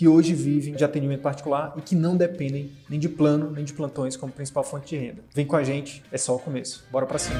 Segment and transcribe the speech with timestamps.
[0.00, 3.74] que hoje vivem de atendimento particular e que não dependem nem de plano nem de
[3.74, 5.22] plantões como principal fonte de renda.
[5.34, 6.86] Vem com a gente, é só o começo.
[6.90, 7.38] Bora para cima.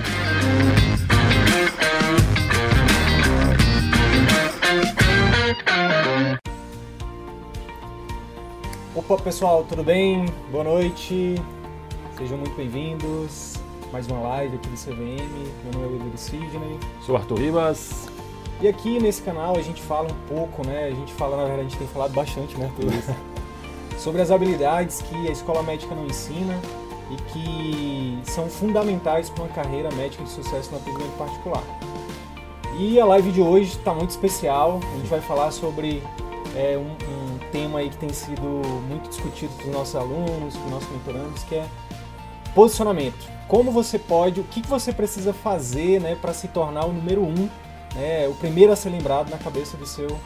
[8.95, 10.27] Opa, pessoal, tudo bem?
[10.53, 11.37] Boa noite.
[12.19, 13.55] Sejam muito bem-vindos.
[13.91, 15.33] Mais uma live aqui do CVM.
[15.65, 16.79] Meu nome é Wilder Sidney.
[17.07, 18.20] Sou Arthur Ribas.
[18.61, 20.85] E aqui nesse canal a gente fala um pouco, né?
[20.85, 23.17] A gente fala, na verdade, a gente tem falado bastante, né, Arthur?
[24.01, 26.59] sobre as habilidades que a escola médica não ensina
[27.11, 31.63] e que são fundamentais para uma carreira médica de sucesso no atendimento particular.
[32.79, 34.81] E a live de hoje está muito especial.
[34.95, 36.03] A gente vai falar sobre
[36.57, 38.43] é, um, um, tema aí que tem sido
[38.89, 41.67] muito discutido pelos nossos alunos, pelos nossos mentorandos, que é
[42.55, 43.29] posicionamento.
[43.49, 47.23] Como você pode, o que, que você precisa fazer né, para se tornar o número
[47.23, 47.49] um
[47.95, 50.19] né, o primeiro a ser lembrado na cabeça do seu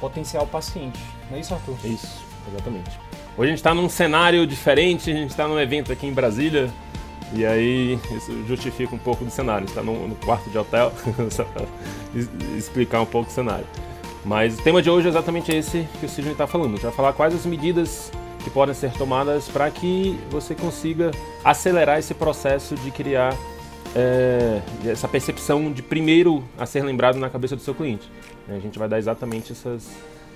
[0.00, 1.00] potencial paciente.
[1.30, 1.76] Não é isso, Arthur?
[1.84, 2.90] Isso, exatamente.
[3.36, 6.70] Hoje a gente está num cenário diferente, a gente está num evento aqui em Brasília,
[7.32, 9.64] e aí isso justifica um pouco do cenário.
[9.64, 10.92] está no, no, quarto de hotel,
[11.30, 11.66] só para
[12.56, 13.66] explicar um pouco o cenário.
[14.24, 16.72] Mas o tema de hoje é exatamente esse que o Sidney está falando.
[16.72, 18.12] A gente vai falar quais as medidas
[18.44, 21.10] que podem ser tomadas para que você consiga
[21.44, 23.34] acelerar esse processo de criar
[23.94, 28.10] é, essa percepção de primeiro a ser lembrado na cabeça do seu cliente.
[28.48, 29.90] A gente vai dar exatamente essas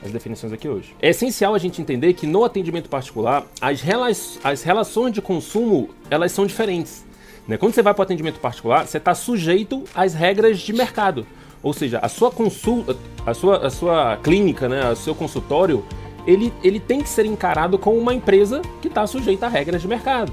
[0.04, 0.94] as definições aqui hoje.
[1.00, 4.08] É essencial a gente entender que no atendimento particular as, rela
[4.44, 7.04] as relações de consumo elas são diferentes.
[7.48, 7.56] Né?
[7.56, 11.26] Quando você vai para o atendimento particular, você está sujeito às regras de mercado.
[11.62, 15.84] Ou seja, a sua consulta, a sua, a sua clínica, né, o seu consultório,
[16.26, 19.88] ele, ele tem que ser encarado como uma empresa que está sujeita a regras de
[19.88, 20.32] mercado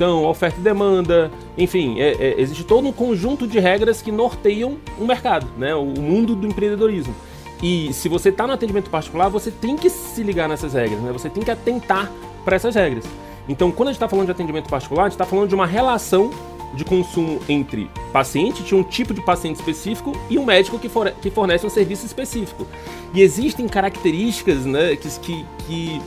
[0.00, 4.78] gestão, oferta e demanda, enfim, é, é, existe todo um conjunto de regras que norteiam
[4.98, 7.14] o mercado, né, o mundo do empreendedorismo.
[7.62, 11.12] E se você está no atendimento particular, você tem que se ligar nessas regras, né?
[11.12, 12.10] você tem que atentar
[12.42, 13.04] para essas regras.
[13.46, 15.66] Então, quando a gente está falando de atendimento particular, a gente está falando de uma
[15.66, 16.30] relação
[16.72, 21.10] de consumo entre paciente, de um tipo de paciente específico, e um médico que, for,
[21.20, 22.66] que fornece um serviço específico.
[23.12, 26.02] E existem características né, que, que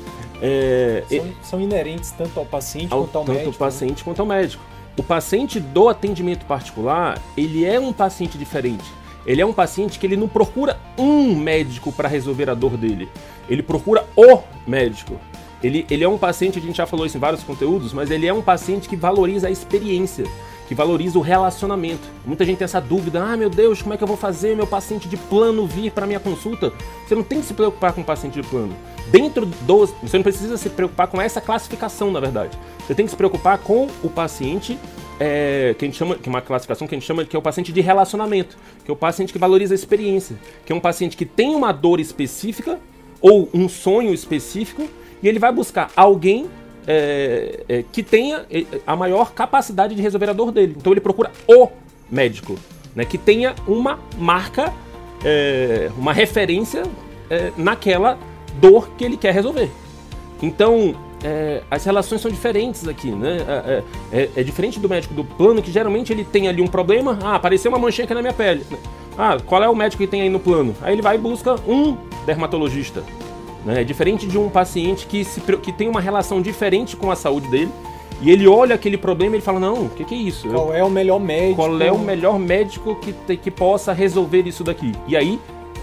[0.45, 3.51] é, são, são, inerentes tanto ao paciente ao, quanto ao tanto médico.
[3.51, 4.03] Tanto ao paciente né?
[4.03, 4.63] quanto ao médico.
[4.97, 8.83] O paciente do atendimento particular, ele é um paciente diferente.
[9.25, 13.07] Ele é um paciente que ele não procura um médico para resolver a dor dele.
[13.49, 15.17] Ele procura o médico.
[15.63, 18.27] Ele, ele é um paciente, a gente já falou isso em vários conteúdos, mas ele
[18.27, 20.25] é um paciente que valoriza a experiência
[20.73, 22.01] que valoriza o relacionamento.
[22.25, 24.65] Muita gente tem essa dúvida: ah, meu Deus, como é que eu vou fazer meu
[24.65, 26.73] paciente de plano vir para minha consulta?
[27.07, 28.75] Você não tem que se preocupar com o paciente de plano.
[29.11, 29.93] Dentro dos.
[30.01, 32.57] Você não precisa se preocupar com essa classificação, na verdade.
[32.85, 34.77] Você tem que se preocupar com o paciente.
[35.19, 37.39] É, que a gente chama, que é uma classificação que a gente chama que é
[37.39, 40.35] o paciente de relacionamento, que é o paciente que valoriza a experiência,
[40.65, 42.79] que é um paciente que tem uma dor específica
[43.21, 44.89] ou um sonho específico
[45.21, 46.49] e ele vai buscar alguém
[46.87, 50.75] é, é, que tenha é, a maior capacidade de resolver a dor dele.
[50.77, 51.69] Então ele procura o
[52.09, 52.55] médico,
[52.95, 54.73] né, que tenha uma marca,
[55.23, 56.83] é, uma referência
[57.29, 58.17] é, naquela
[58.59, 59.69] dor que ele quer resolver.
[60.41, 63.83] Então é, as relações são diferentes aqui, né?
[64.11, 67.17] É, diferente do médico do plano, que geralmente ele tem ali um problema.
[67.23, 68.65] Ah, apareceu uma manchinha aqui na minha pele.
[69.17, 70.75] Ah, qual é o médico que tem aí no plano?
[70.81, 71.95] Aí ele vai e busca um
[72.25, 73.03] dermatologista.
[73.65, 73.81] Né?
[73.81, 77.47] É diferente de um paciente que, se, que tem uma relação diferente com a saúde
[77.47, 77.71] dele.
[78.21, 80.47] E ele olha aquele problema e ele fala: Não, o que, que, é isso?
[80.47, 81.55] Qual Eu, é o melhor médico?
[81.55, 84.93] Qual é o melhor médico que, que possa resolver isso daqui?
[85.07, 85.39] E aí,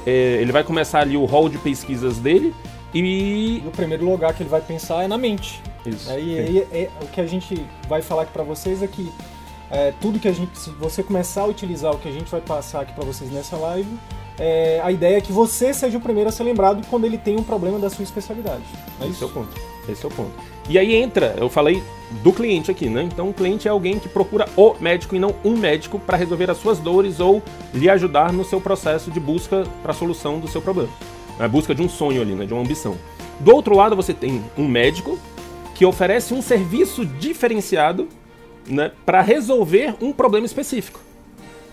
[0.06, 2.54] é, ele vai começar ali o hall de pesquisas dele
[2.94, 3.60] e.
[3.64, 5.60] No primeiro lugar que ele vai pensar é na mente.
[5.84, 6.10] Isso.
[6.10, 9.10] Aí, aí é, o que a gente vai falar aqui para vocês é que
[9.70, 10.58] é, tudo que a gente.
[10.58, 13.56] Se você começar a utilizar o que a gente vai passar aqui para vocês nessa
[13.56, 13.88] live
[14.38, 17.36] é, a ideia é que você seja o primeiro a ser lembrado quando ele tem
[17.36, 18.62] um problema da sua especialidade.
[19.00, 19.60] É Esse é o ponto.
[19.88, 20.32] Esse é o ponto.
[20.68, 21.82] E aí entra, eu falei
[22.22, 23.02] do cliente aqui, né?
[23.02, 26.50] Então o cliente é alguém que procura o médico e não um médico para resolver
[26.50, 27.42] as suas dores ou
[27.74, 30.90] lhe ajudar no seu processo de busca para a solução do seu problema.
[31.38, 32.46] A busca de um sonho ali, né?
[32.46, 32.96] De uma ambição.
[33.40, 35.18] Do outro lado você tem um médico
[35.74, 38.06] que oferece um serviço diferenciado
[38.66, 41.00] né, para resolver um problema específico.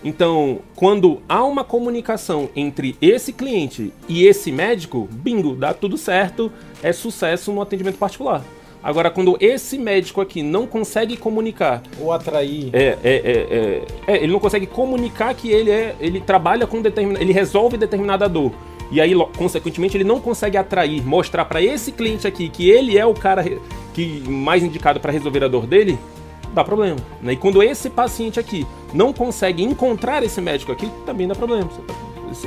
[0.02, 6.52] Então, quando há uma comunicação entre esse cliente e esse médico, bingo, dá tudo certo,
[6.82, 8.44] é sucesso no atendimento particular.
[8.82, 11.82] Agora, quando esse médico aqui não consegue comunicar.
[12.00, 12.70] Ou atrair.
[12.72, 17.22] É, é, é, é, ele não consegue comunicar que ele, é, ele trabalha com determinado.
[17.22, 18.52] Ele resolve determinada dor.
[18.90, 23.04] E aí, consequentemente, ele não consegue atrair, mostrar para esse cliente aqui que ele é
[23.04, 23.44] o cara
[23.92, 25.98] que mais indicado para resolver a dor dele,
[26.54, 26.96] dá problema.
[27.20, 27.32] Né?
[27.32, 31.68] E quando esse paciente aqui não consegue encontrar esse médico aqui, também dá problema.
[31.68, 31.94] Tá,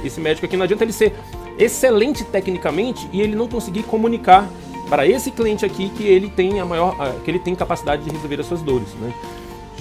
[0.04, 1.14] esse médico aqui não adianta ele ser
[1.58, 4.48] excelente tecnicamente e ele não conseguir comunicar
[4.90, 8.40] para esse cliente aqui que ele tem a maior, que ele tem capacidade de resolver
[8.40, 9.14] as suas dores, né?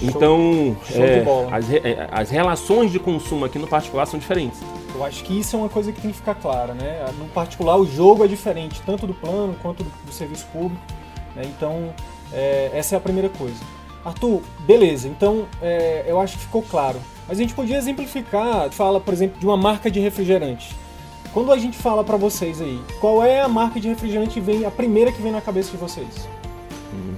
[0.01, 4.59] Então, Show é, as, é, as relações de consumo aqui no particular são diferentes.
[4.95, 7.05] Eu acho que isso é uma coisa que tem que ficar clara, né?
[7.19, 10.81] No particular, o jogo é diferente, tanto do plano quanto do, do serviço público.
[11.35, 11.43] Né?
[11.45, 11.93] Então,
[12.33, 13.59] é, essa é a primeira coisa.
[14.03, 16.99] Arthur, beleza, então é, eu acho que ficou claro.
[17.27, 20.75] Mas a gente podia exemplificar, fala, por exemplo, de uma marca de refrigerante.
[21.33, 24.65] Quando a gente fala para vocês aí, qual é a marca de refrigerante que vem,
[24.65, 26.27] a primeira que vem na cabeça de vocês?
[26.93, 27.15] Hum.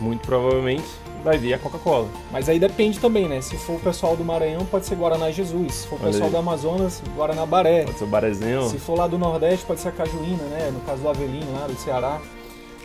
[0.00, 0.84] Muito provavelmente
[1.22, 2.08] vai vir a Coca-Cola.
[2.32, 3.40] Mas aí depende também, né?
[3.40, 5.74] Se for o pessoal do Maranhão, pode ser Guaraná Jesus.
[5.74, 7.84] Se for o pessoal do Amazonas, Guaraná Baré.
[7.84, 8.68] Pode ser o Barezinho.
[8.68, 10.70] Se for lá do Nordeste, pode ser a Cajuína, né?
[10.72, 12.20] No caso do Avelino, lá do Ceará.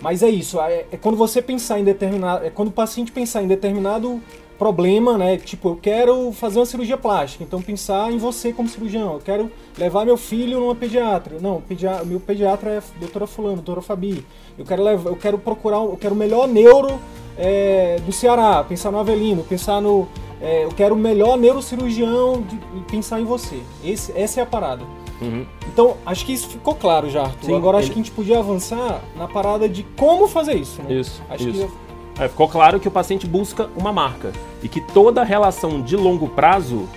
[0.01, 2.45] Mas é isso, é, é quando você pensar em determinado.
[2.45, 4.21] É quando o paciente pensar em determinado
[4.57, 5.37] problema, né?
[5.37, 9.13] Tipo, eu quero fazer uma cirurgia plástica, então pensar em você como cirurgião.
[9.13, 11.37] Eu quero levar meu filho numa pediatra.
[11.39, 11.61] Não,
[12.05, 14.25] meu pediatra é a doutora fulano, doutora Fabi.
[14.57, 16.99] Eu quero levar, eu quero procurar, eu quero o melhor neuro
[17.37, 20.07] é, do Ceará, pensar no Avelino, pensar no
[20.41, 23.59] é, eu quero o melhor neurocirurgião de, e pensar em você.
[23.83, 24.85] Esse, essa é a parada.
[25.21, 25.45] Uhum.
[25.67, 27.45] Então, acho que isso ficou claro já, Arthur.
[27.45, 27.83] Sim, Agora, ele...
[27.83, 30.81] acho que a gente podia avançar na parada de como fazer isso.
[30.81, 30.95] Né?
[30.95, 31.67] Isso, acho isso.
[31.67, 34.31] Que é, ficou claro que o paciente busca uma marca
[34.63, 36.87] e que toda relação de longo prazo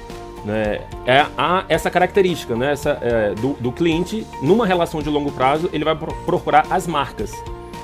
[0.45, 5.33] né, é a, essa característica né, essa, é, do, do, cliente, numa relação de longo
[5.33, 7.33] prazo, ele vai procurar as marcas.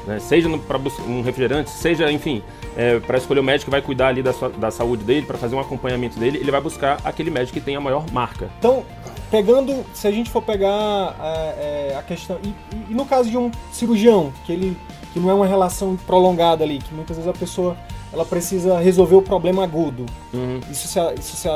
[0.07, 0.79] Né, seja para
[1.09, 2.43] um refrigerante, seja, enfim,
[2.77, 5.39] é, para escolher o médico que vai cuidar ali da, sua, da saúde dele, para
[5.39, 8.51] fazer um acompanhamento dele, ele vai buscar aquele médico que tem a maior marca.
[8.59, 8.85] Então,
[9.31, 12.39] pegando, se a gente for pegar é, é a questão.
[12.43, 12.55] E,
[12.91, 14.77] e, no caso de um cirurgião, que ele
[15.13, 17.77] que não é uma relação prolongada ali, que muitas vezes a pessoa
[18.13, 20.05] ela precisa resolver o problema agudo.
[20.33, 20.59] Uhum.
[20.71, 21.49] Isso se, isso se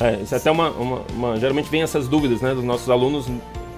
[0.00, 3.26] é, isso é até uma, uma, uma, Geralmente vem essas dúvidas né, dos nossos alunos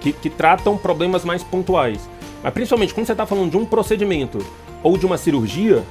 [0.00, 2.08] que, que tratam problemas mais pontuais.
[2.42, 4.38] Mas principalmente quando você está falando de um procedimento
[4.82, 5.84] ou de uma cirurgia,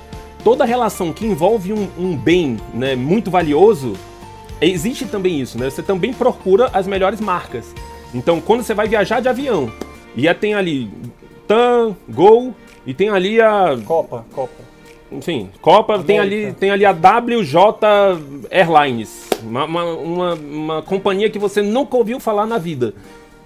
[0.44, 3.94] toda relação que envolve um, um bem né, muito valioso,
[4.62, 5.70] existe também isso, né?
[5.70, 7.74] Você também procura as melhores marcas.
[8.14, 9.72] Então, quando você vai viajar de avião
[10.16, 10.92] e tem ali
[11.48, 12.54] TAM, Gol,
[12.86, 13.78] e tem ali a.
[13.86, 14.70] Copa, Copa.
[15.12, 19.30] Enfim, Copa, tem ali, tem ali a WJ Airlines.
[19.42, 22.94] Uma, uma, uma, uma, companhia que você nunca ouviu falar na vida.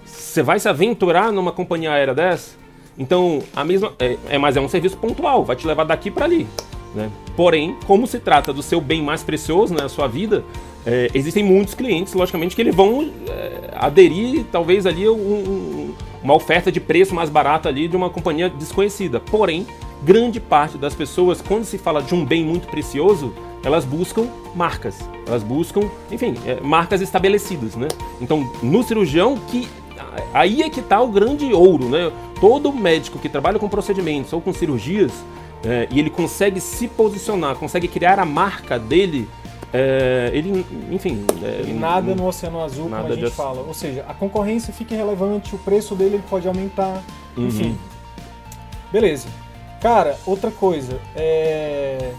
[0.04, 2.56] Você vai se aventurar numa companhia aérea dessa?
[2.98, 3.92] Então, a mesma.
[3.98, 6.46] É, é mas é um serviço pontual, vai te levar daqui para ali.
[6.94, 7.10] Né?
[7.36, 10.44] Porém, como se trata do seu bem mais precioso, né, a sua vida,
[10.86, 15.94] é, existem muitos clientes, logicamente, que eles vão é, aderir, talvez ali, um, um
[16.24, 19.20] uma oferta de preço mais barato ali de uma companhia desconhecida.
[19.20, 19.66] Porém,
[20.02, 24.98] grande parte das pessoas, quando se fala de um bem muito precioso, elas buscam marcas,
[25.26, 27.88] elas buscam, enfim, é, marcas estabelecidas, né?
[28.22, 29.68] Então, no cirurgião, que
[30.32, 32.10] aí é que está o grande ouro, né?
[32.40, 35.12] Todo médico que trabalha com procedimentos ou com cirurgias
[35.62, 39.28] é, e ele consegue se posicionar, consegue criar a marca dele
[39.76, 41.26] é, ele, enfim.
[41.42, 43.30] É, nada no Oceano Azul, como a gente de...
[43.32, 43.60] fala.
[43.62, 47.02] Ou seja, a concorrência fica irrelevante, o preço dele pode aumentar,
[47.36, 47.48] uhum.
[47.48, 47.76] enfim.
[48.92, 49.26] Beleza.
[49.80, 51.00] Cara, outra coisa.
[51.16, 52.12] É...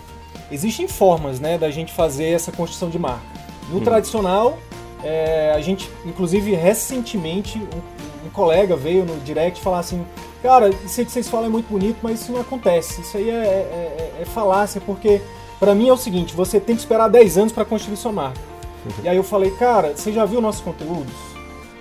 [0.51, 3.24] Existem formas né, da gente fazer essa construção de marca.
[3.69, 3.83] No uhum.
[3.83, 4.59] tradicional,
[5.01, 10.05] é, a gente, inclusive, recentemente, um, um, colega veio no direct falar assim:
[10.43, 13.00] Cara, isso que vocês falam é muito bonito, mas isso não acontece.
[13.00, 15.21] Isso aí é, é, é, é falácia, porque
[15.59, 18.39] para mim é o seguinte, você tem que esperar 10 anos para construir sua marca.
[18.85, 19.03] Uhum.
[19.03, 21.13] E aí eu falei, cara, você já viu nossos conteúdos?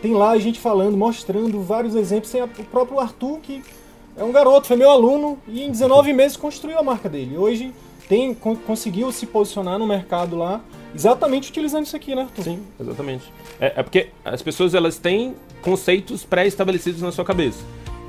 [0.00, 2.31] Tem lá a gente falando, mostrando vários exemplos.
[2.31, 3.62] Tem o próprio Arthur, que
[4.16, 7.37] é um garoto, foi meu aluno, e em 19 meses construiu a marca dele.
[7.37, 7.73] Hoje
[8.09, 10.61] tem, conseguiu se posicionar no mercado lá,
[10.95, 12.43] exatamente utilizando isso aqui, né, Arthur?
[12.43, 13.33] Sim, exatamente.
[13.59, 17.64] É, é porque as pessoas elas têm conceitos pré-estabelecidos na sua cabeça.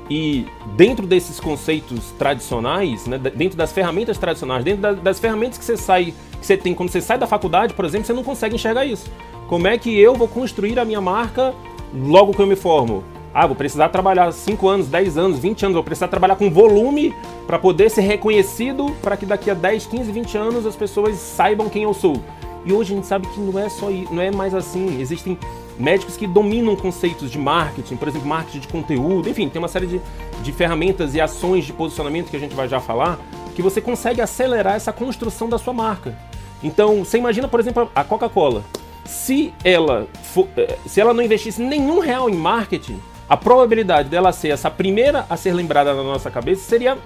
[0.08, 0.46] E
[0.76, 5.76] dentro desses conceitos tradicionais, né, dentro das ferramentas tradicionais, dentro da, das ferramentas que você
[5.76, 8.84] sai, que você tem quando você sai da faculdade, por exemplo, você não consegue enxergar
[8.84, 9.10] isso.
[9.48, 11.54] Como é que eu vou construir a minha marca
[11.92, 13.02] logo que eu me formo?
[13.34, 17.14] Ah, vou precisar trabalhar 5 anos, 10 anos, 20 anos, vou precisar trabalhar com volume
[17.46, 21.68] para poder ser reconhecido, para que daqui a 10, 15, 20 anos as pessoas saibam
[21.68, 22.22] quem eu sou.
[22.64, 25.00] E hoje a gente sabe que não é só não é mais assim.
[25.00, 25.38] Existem
[25.78, 29.86] médicos que dominam conceitos de marketing, por exemplo, marketing de conteúdo, enfim, tem uma série
[29.86, 30.00] de,
[30.42, 33.18] de ferramentas e ações de posicionamento que a gente vai já falar,
[33.54, 36.16] que você consegue acelerar essa construção da sua marca.
[36.62, 38.62] Então, você imagina, por exemplo, a Coca-Cola.
[39.04, 44.32] Se ela, for, eh, se ela não investisse nenhum real em marketing, a probabilidade dela
[44.32, 46.98] ser essa primeira a ser lembrada na nossa cabeça seria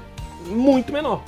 [0.47, 1.23] muito menor.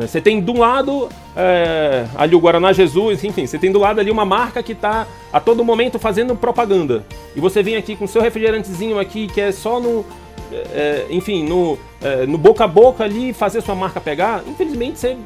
[0.00, 0.06] Né?
[0.06, 4.10] Você tem do lado é, ali o Guaraná Jesus, enfim, você tem do lado ali
[4.10, 7.04] uma marca que está a todo momento fazendo propaganda.
[7.36, 10.04] E você vem aqui com seu refrigerantezinho aqui, que é só no.
[10.52, 14.42] É, enfim, no, é, no boca a boca ali fazer sua marca pegar.
[14.48, 15.16] Infelizmente, você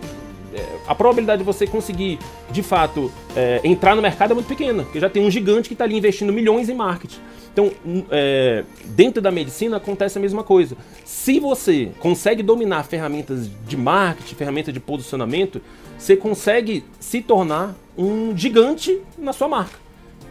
[0.87, 2.19] a probabilidade de você conseguir,
[2.51, 5.75] de fato, é, entrar no mercado é muito pequena, porque já tem um gigante que
[5.75, 7.19] está ali investindo milhões em marketing.
[7.55, 7.71] Então,
[8.11, 10.77] é, dentro da medicina acontece a mesma coisa.
[11.05, 15.63] Se você consegue dominar ferramentas de marketing, ferramentas de posicionamento,
[15.97, 19.79] você consegue se tornar um gigante na sua marca.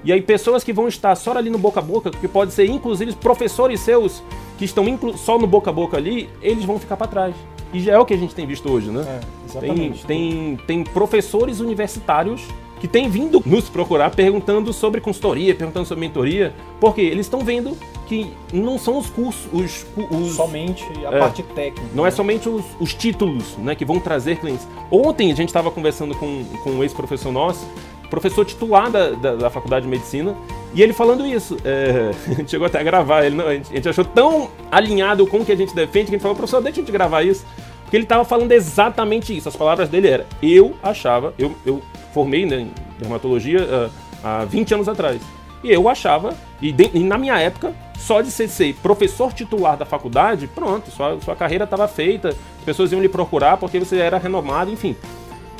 [0.04, 2.66] E aí pessoas que vão estar só ali no boca a boca, que pode ser
[2.66, 4.22] inclusive professores seus
[4.58, 7.36] que estão só no boca a boca ali, eles vão ficar para trás.
[7.74, 9.02] E já é o que a gente tem visto hoje, né?
[9.02, 10.06] É, exatamente.
[10.06, 12.42] Tem, tem, tem professores universitários
[12.84, 17.78] que têm vindo nos procurar perguntando sobre consultoria, perguntando sobre mentoria, porque eles estão vendo
[18.06, 21.88] que não são os cursos, os, os somente a é, parte técnica.
[21.96, 22.12] Não é né?
[22.12, 24.68] somente os, os, títulos, né, que vão trazer clientes.
[24.92, 27.66] Ontem a gente estava conversando com, com um ex-professor nosso,
[28.10, 30.36] professor titular da, da, da, faculdade de medicina,
[30.74, 31.56] e ele falando isso.
[31.64, 34.50] É, a gente chegou até a gravar, ele não, a, gente, a gente achou tão
[34.70, 36.92] alinhado com o que a gente defende que a gente falou, professor, deixa a gente
[36.92, 37.46] gravar isso.
[37.94, 39.48] Porque ele estava falando exatamente isso.
[39.48, 41.80] As palavras dele eram: eu achava, eu, eu
[42.12, 43.92] formei né, em dermatologia uh,
[44.24, 45.22] há 20 anos atrás.
[45.64, 49.78] E eu achava, e, de, e, na minha época, só de ser, ser professor titular
[49.78, 54.00] da faculdade, pronto, sua, sua carreira estava feita, as pessoas iam lhe procurar porque você
[54.00, 54.96] era renomado, enfim.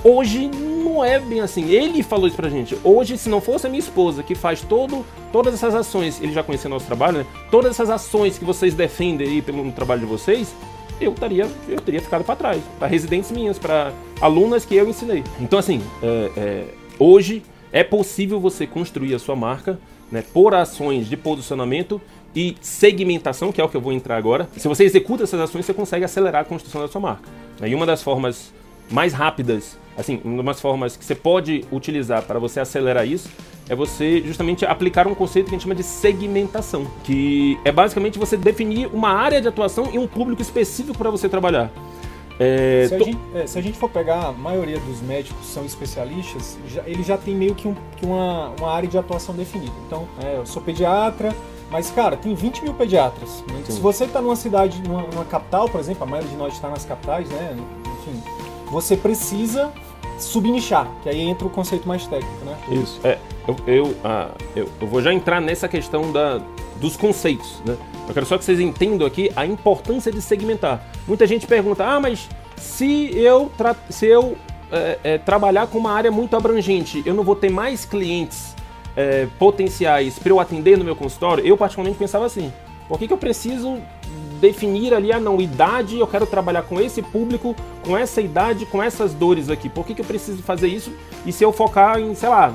[0.04, 1.70] Hoje não é bem assim.
[1.70, 2.76] Ele falou isso pra gente.
[2.84, 6.42] Hoje, se não fosse a minha esposa que faz todo, todas essas ações, ele já
[6.42, 7.26] conhecia nosso trabalho, né?
[7.52, 10.52] Todas essas ações que vocês defendem aí pelo trabalho de vocês,
[11.00, 15.24] eu estaria eu teria ficado para trás, para residentes minhas, para alunas que eu ensinei.
[15.40, 16.66] Então assim, é, é,
[17.00, 19.80] hoje é possível você construir a sua marca,
[20.12, 22.00] né, por ações de posicionamento
[22.36, 24.48] e segmentação, que é o que eu vou entrar agora.
[24.58, 27.30] Se você executa essas ações, você consegue acelerar a construção da sua marca.
[27.60, 27.70] Né?
[27.70, 28.54] E uma das formas
[28.94, 33.28] mais rápidas, assim, uma das formas que você pode utilizar para você acelerar isso
[33.68, 38.20] é você justamente aplicar um conceito que a gente chama de segmentação, que é basicamente
[38.20, 41.72] você definir uma área de atuação e um público específico para você trabalhar.
[42.40, 45.66] É, se, a gente, é, se, a gente, for pegar, a maioria dos médicos são
[45.66, 49.74] especialistas, já, ele já tem meio que, um, que uma, uma, área de atuação definida.
[49.88, 51.34] Então, é, eu sou pediatra,
[51.72, 53.44] mas, cara, tem 20 mil pediatras.
[53.68, 56.70] Se você está numa cidade, numa, numa, capital, por exemplo, a maioria de nós está
[56.70, 57.56] nas capitais, né?
[58.02, 58.22] Enfim,
[58.74, 59.72] você precisa
[60.18, 62.58] subnichar, que aí entra o conceito mais técnico, né?
[62.72, 63.00] Isso.
[63.04, 66.42] É, eu, eu, ah, eu, eu, vou já entrar nessa questão da,
[66.78, 67.78] dos conceitos, né?
[68.08, 70.84] Eu quero só que vocês entendam aqui a importância de segmentar.
[71.08, 72.28] Muita gente pergunta, ah, mas
[72.58, 73.52] se eu,
[73.90, 74.36] se eu
[74.72, 78.56] é, é, trabalhar com uma área muito abrangente, eu não vou ter mais clientes
[78.96, 81.46] é, potenciais para eu atender no meu consultório?
[81.46, 82.52] Eu particularmente pensava assim,
[82.88, 83.80] por que, que eu preciso
[84.44, 88.84] definir ali, ah não, idade, eu quero trabalhar com esse público, com essa idade, com
[88.84, 89.70] essas dores aqui.
[89.70, 90.92] Por que, que eu preciso fazer isso?
[91.26, 92.54] E se eu focar em, sei lá,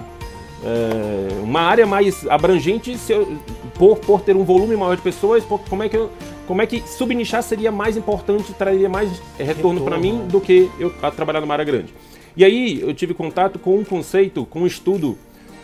[0.63, 3.39] é, uma área mais abrangente, eu,
[3.79, 6.11] por, por ter um volume maior de pessoas, por, como é que eu,
[6.47, 10.91] como é que subnichar seria mais importante, traria mais retorno, para mim do que eu
[11.17, 11.95] trabalhar numa área grande.
[12.37, 15.17] E aí eu tive contato com um conceito, com um estudo,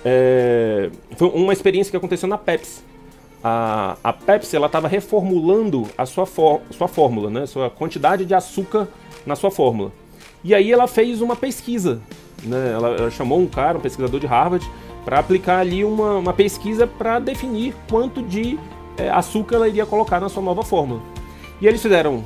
[0.02, 2.93] é, foi uma experiência que aconteceu na Pepsi
[3.46, 7.44] a, a Pepsi ela estava reformulando a sua, for, sua fórmula, né?
[7.44, 8.88] Sua quantidade de açúcar
[9.26, 9.92] na sua fórmula.
[10.42, 12.00] E aí ela fez uma pesquisa,
[12.42, 12.72] né?
[12.72, 14.66] Ela, ela chamou um cara, um pesquisador de Harvard,
[15.04, 18.58] para aplicar ali uma, uma pesquisa para definir quanto de
[18.96, 21.02] é, açúcar ela iria colocar na sua nova fórmula.
[21.60, 22.22] E eles fizeram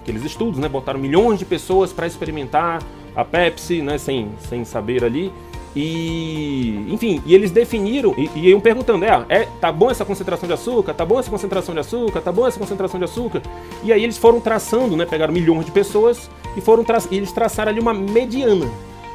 [0.00, 0.70] aqueles estudos, né?
[0.70, 2.82] Botaram milhões de pessoas para experimentar
[3.14, 3.98] a Pepsi, né?
[3.98, 5.30] Sem, sem saber ali.
[5.74, 10.46] E, enfim, e eles definiram e, e iam perguntando: é, é, tá bom essa concentração
[10.46, 10.92] de açúcar?
[10.92, 12.20] Tá bom essa concentração de açúcar?
[12.20, 13.42] Tá bom essa concentração de açúcar?
[13.82, 15.06] E aí eles foram traçando, né?
[15.06, 18.70] Pegaram milhões de pessoas e foram tra e eles traçaram ali uma mediana.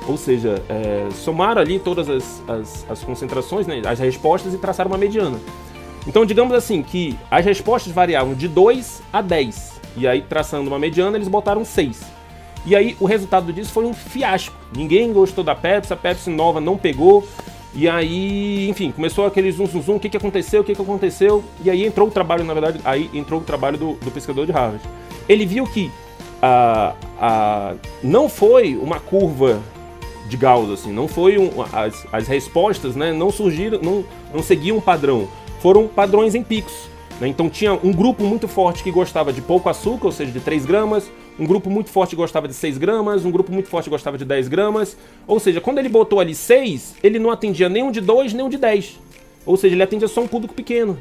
[0.08, 4.90] Ou seja, é, somaram ali todas as, as, as concentrações, né, as respostas e traçaram
[4.90, 5.38] uma mediana.
[6.08, 9.82] Então, digamos assim, que as respostas variavam de 2 a 10.
[9.98, 12.17] E aí, traçando uma mediana, eles botaram 6.
[12.66, 14.56] E aí o resultado disso foi um fiasco.
[14.76, 17.28] Ninguém gostou da Pepsi, a Pepsi nova não pegou.
[17.74, 20.82] E aí, enfim, começou aquele zum zum zum, o que, que aconteceu, o que, que
[20.82, 21.44] aconteceu.
[21.64, 24.52] E aí entrou o trabalho, na verdade, aí entrou o trabalho do, do pesquisador de
[24.52, 24.84] Harvard.
[25.30, 25.92] Ele viu que
[26.42, 29.62] a, a, não foi uma curva
[30.28, 34.78] de Gauss, assim, não foi um, as, as respostas, né, não surgiram, não, não seguiam
[34.78, 35.28] um padrão,
[35.60, 36.90] foram padrões em picos.
[37.20, 37.28] Né?
[37.28, 40.66] Então tinha um grupo muito forte que gostava de pouco açúcar, ou seja, de 3
[40.66, 41.10] gramas,
[41.40, 44.48] um grupo muito forte gostava de 6 gramas, um grupo muito forte gostava de 10
[44.48, 44.98] gramas.
[45.28, 48.46] Ou seja, quando ele botou ali 6, ele não atendia nem um de 2, nem
[48.46, 49.00] um de 10.
[49.46, 50.98] Ou seja, ele atendia só um público pequeno.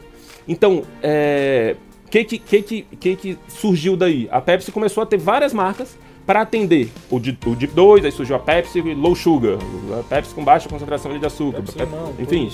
[0.46, 1.76] Então, é,
[2.10, 4.28] que, que, que, que, que surgiu daí?
[4.30, 8.12] A Pepsi começou a ter várias marcas para atender o Deep, o Deep 2, aí
[8.12, 9.58] surgiu a Pepsi Low Sugar,
[9.98, 12.50] a Pepsi com baixa concentração de açúcar, Pepsi, Pepsi, não, enfim.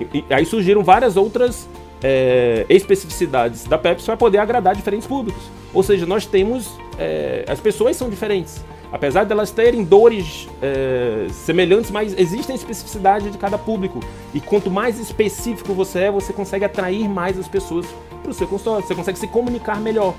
[0.00, 1.68] E, e, aí surgiram várias outras
[2.02, 5.42] é, especificidades da Pepsi para poder agradar diferentes públicos.
[5.72, 6.78] Ou seja, nós temos.
[6.98, 8.62] É, as pessoas são diferentes.
[8.92, 14.00] Apesar de elas terem dores é, semelhantes, mas existem especificidades de cada público.
[14.34, 17.86] E quanto mais específico você é, você consegue atrair mais as pessoas
[18.22, 18.86] para o seu consultório.
[18.86, 20.14] Você consegue se comunicar melhor.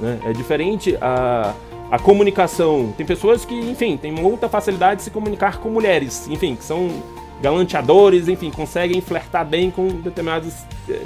[0.00, 0.18] Né?
[0.24, 1.52] É diferente a,
[1.90, 2.94] a comunicação.
[2.96, 6.90] Tem pessoas que, enfim, têm muita facilidade de se comunicar com mulheres, enfim, que são
[7.40, 10.54] galanteadores, enfim, conseguem flertar bem com determinados,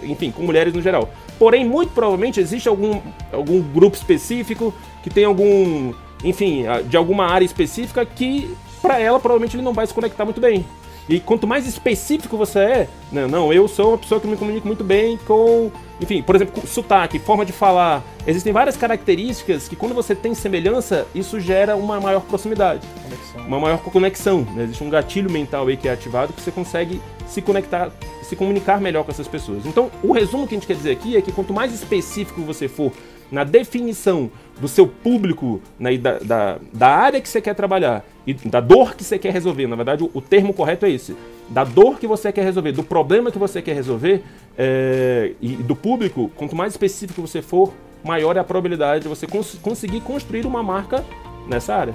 [0.02, 1.08] enfim, com mulheres no geral.
[1.38, 3.00] Porém, muito provavelmente existe algum,
[3.32, 4.72] algum grupo específico
[5.02, 9.86] que tem algum, enfim, de alguma área específica que para ela provavelmente ele não vai
[9.86, 10.64] se conectar muito bem.
[11.08, 14.36] E quanto mais específico você é, não, né, não, eu sou uma pessoa que me
[14.36, 15.70] comunico muito bem com,
[16.00, 18.04] enfim, por exemplo, sotaque, forma de falar.
[18.24, 22.86] Existem várias características que quando você tem semelhança, isso gera uma maior proximidade.
[23.34, 24.46] Uma maior conexão.
[24.54, 24.64] Né?
[24.64, 27.90] Existe um gatilho mental aí que é ativado que você consegue se conectar,
[28.22, 29.64] se comunicar melhor com essas pessoas.
[29.66, 32.68] Então, o resumo que a gente quer dizer aqui é que quanto mais específico você
[32.68, 32.92] for
[33.30, 38.34] na definição do seu público, né, da, da, da, área que você quer trabalhar e
[38.34, 39.66] da dor que você quer resolver.
[39.66, 41.16] Na verdade, o, o, termo correto é esse.
[41.48, 44.22] Da dor que você quer resolver, do problema que você quer resolver
[44.58, 47.72] é, e do público, quanto mais específico você for,
[48.04, 51.04] maior é a probabilidade de você cons conseguir construir uma marca
[51.48, 51.94] nessa área.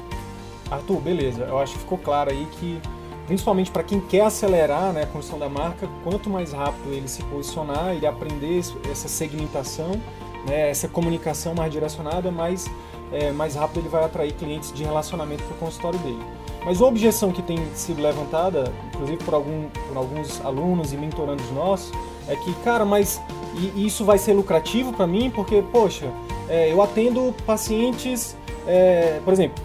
[0.69, 1.43] Arthur, beleza.
[1.43, 2.81] Eu acho que ficou claro aí que,
[3.27, 7.23] principalmente para quem quer acelerar né, a construção da marca, quanto mais rápido ele se
[7.23, 8.59] posicionar, ele aprender
[8.91, 9.91] essa segmentação,
[10.47, 12.65] né, essa comunicação mais direcionada, mais,
[13.11, 16.23] é, mais rápido ele vai atrair clientes de relacionamento para o consultório dele.
[16.65, 21.49] Mas uma objeção que tem sido levantada, inclusive por, algum, por alguns alunos e mentorandos
[21.51, 21.91] nossos,
[22.27, 23.21] é que, cara, mas
[23.75, 25.29] isso vai ser lucrativo para mim?
[25.29, 26.11] Porque, poxa,
[26.49, 28.35] é, eu atendo pacientes,
[28.65, 29.63] é, por exemplo,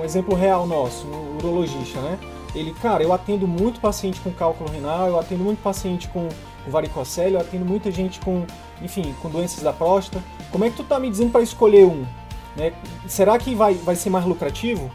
[0.00, 2.18] um exemplo real nosso, um urologista, né?
[2.54, 6.28] Ele, cara, eu atendo muito paciente com cálculo renal, eu atendo muito paciente com
[6.66, 8.44] varicocele, eu atendo muita gente com
[8.82, 10.22] enfim, com doenças da próstata.
[10.50, 12.04] Como é que tu tá me dizendo para escolher um?
[12.56, 12.72] Né?
[13.06, 14.90] Será que vai, vai ser mais lucrativo?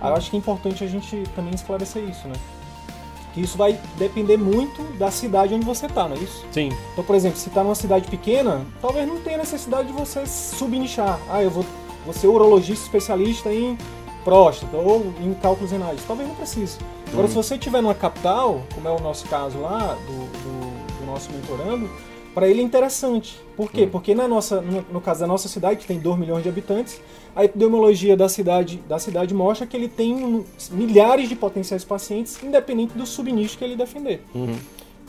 [0.00, 2.34] Ah, eu acho que é importante a gente também esclarecer isso, né?
[3.34, 6.44] Que isso vai depender muito da cidade onde você tá, não é isso?
[6.52, 6.70] Sim.
[6.92, 11.18] Então, por exemplo, se tá numa cidade pequena, talvez não tenha necessidade de você subnichar.
[11.28, 11.64] Ah, eu vou,
[12.04, 13.76] vou ser urologista especialista em
[14.24, 16.00] próstata ou em cálculos renais.
[16.06, 16.78] Talvez não precise.
[17.08, 17.28] Agora, uhum.
[17.28, 21.30] se você estiver numa capital, como é o nosso caso lá, do, do, do nosso
[21.32, 21.88] mentorando,
[22.34, 23.40] para ele é interessante.
[23.56, 23.84] Por quê?
[23.84, 23.88] Hum.
[23.90, 27.00] Porque na nossa, no, no, caso da nossa cidade, que tem 2 milhões de habitantes,
[27.34, 32.96] a epidemiologia da cidade, da cidade mostra que ele tem milhares de potenciais pacientes, independente
[32.96, 34.22] do subnicho que ele defender.
[34.34, 34.56] Uhum.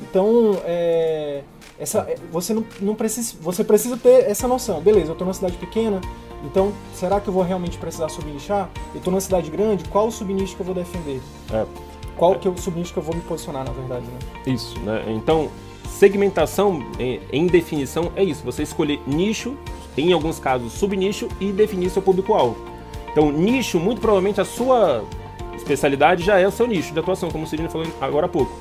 [0.01, 1.43] Então, é,
[1.77, 4.81] essa, é, você não, não precisa, você precisa ter essa noção.
[4.81, 6.01] Beleza, eu estou numa cidade pequena,
[6.43, 8.69] então será que eu vou realmente precisar subnichar?
[8.93, 11.21] Eu estou numa cidade grande, qual o subnicho que eu vou defender?
[11.51, 11.65] É.
[12.15, 14.53] Qual que é o subnicho que eu vou me posicionar, na verdade, né?
[14.53, 15.03] Isso, né?
[15.07, 15.49] Então,
[15.89, 16.81] Segmentação,
[17.31, 19.57] em definição, é isso: você escolher nicho,
[19.97, 22.55] em alguns casos subnicho, e definir seu público-alvo.
[23.11, 25.03] Então, nicho, muito provavelmente a sua
[25.55, 28.51] especialidade já é o seu nicho de atuação, como o Sidney falou agora há pouco.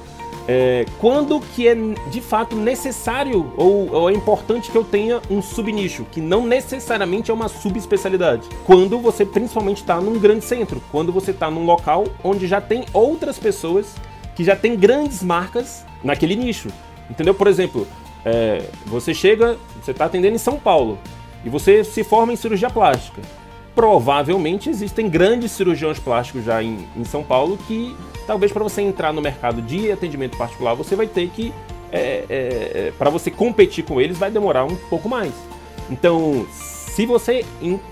[0.50, 1.74] É, quando que é
[2.10, 7.30] de fato necessário ou, ou, é importante que eu tenha um subnicho, que não necessariamente
[7.30, 8.48] é uma subespecialidade.
[8.64, 12.86] Quando você principalmente está num grande centro, quando você está num local onde já tem
[12.94, 13.94] outras pessoas
[14.34, 16.70] que já tem grandes marcas naquele nicho.
[17.10, 17.34] Entendeu?
[17.34, 17.86] Por exemplo,
[18.24, 20.98] é, você chega, você está atendendo em São Paulo
[21.44, 23.20] e você se forma em cirurgia plástica.
[23.78, 27.94] Provavelmente existem grandes cirurgiões plásticos já em, em São Paulo que
[28.26, 31.52] talvez para você entrar no mercado de atendimento particular você vai ter que,
[31.92, 35.32] é, é, é para você competir com eles, vai demorar um pouco mais.
[35.88, 37.44] Então, se você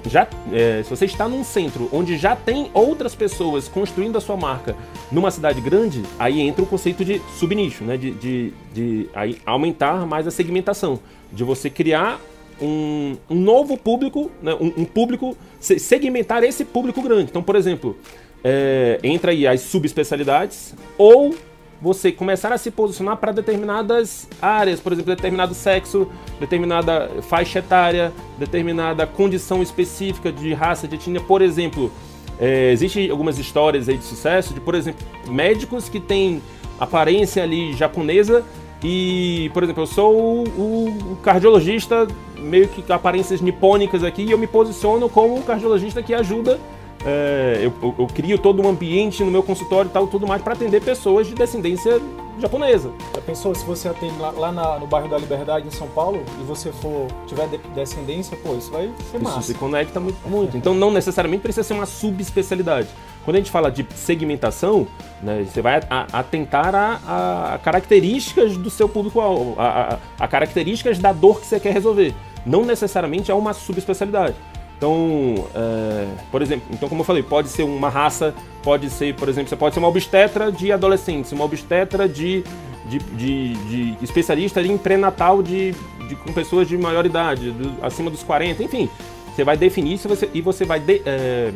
[0.04, 4.36] já é, se você está num centro onde já tem outras pessoas construindo a sua
[4.36, 4.74] marca
[5.12, 7.96] numa cidade grande, aí entra o conceito de subnicho, né?
[7.96, 10.98] De, de, de aí aumentar mais a segmentação,
[11.32, 12.20] de você criar
[12.60, 14.54] um, um novo público, né?
[14.54, 17.30] um, um, público, segmentar esse público grande.
[17.30, 17.96] Então, por exemplo,
[18.42, 21.34] é, entra aí as subespecialidades ou
[21.80, 28.12] você começar a se posicionar para determinadas áreas, por exemplo, determinado sexo, determinada faixa etária,
[28.38, 31.20] determinada condição específica de raça, de etnia.
[31.20, 31.92] Por exemplo,
[32.38, 36.42] é, existem algumas histórias aí de sucesso de, por exemplo, médicos que têm
[36.78, 38.44] aparência ali japonesa
[38.88, 42.06] e, por exemplo, eu sou o, o, cardiologista
[42.38, 46.60] meio que aparências nipônicas aqui e eu me posiciono como o cardiologista que ajuda
[47.04, 50.40] é, eu, eu, eu, crio todo um ambiente no meu consultório e tal, tudo mais,
[50.40, 52.00] para atender pessoas de descendência
[52.38, 52.90] japonesa.
[53.14, 56.22] Já pensou se você atende lá, lá na, no bairro da Liberdade, em São Paulo,
[56.40, 59.38] e você for tiver de, descendência, pô, isso vai ser massa.
[59.38, 60.56] Isso se conecta muito, muito.
[60.56, 62.88] Então não necessariamente precisa ser uma subespecialidade.
[63.26, 64.86] Quando a gente fala de segmentação,
[65.20, 65.80] né, você vai
[66.12, 71.58] atentar a, a, características do seu público-alvo, a, a, a características da dor que você
[71.58, 72.14] quer resolver.
[72.46, 74.36] Não necessariamente é uma subespecialidade.
[74.78, 79.28] Então, é, por exemplo, então como eu falei, pode ser uma raça, pode ser, por
[79.28, 82.44] exemplo, você pode ser uma obstetra de adolescentes, uma obstetra de,
[82.84, 85.74] de, de, de especialista em pré-natal de,
[86.06, 88.88] de, com pessoas de maior idade, do, acima dos 40, enfim.
[89.34, 91.52] Você vai definir você, e você vai, de, é,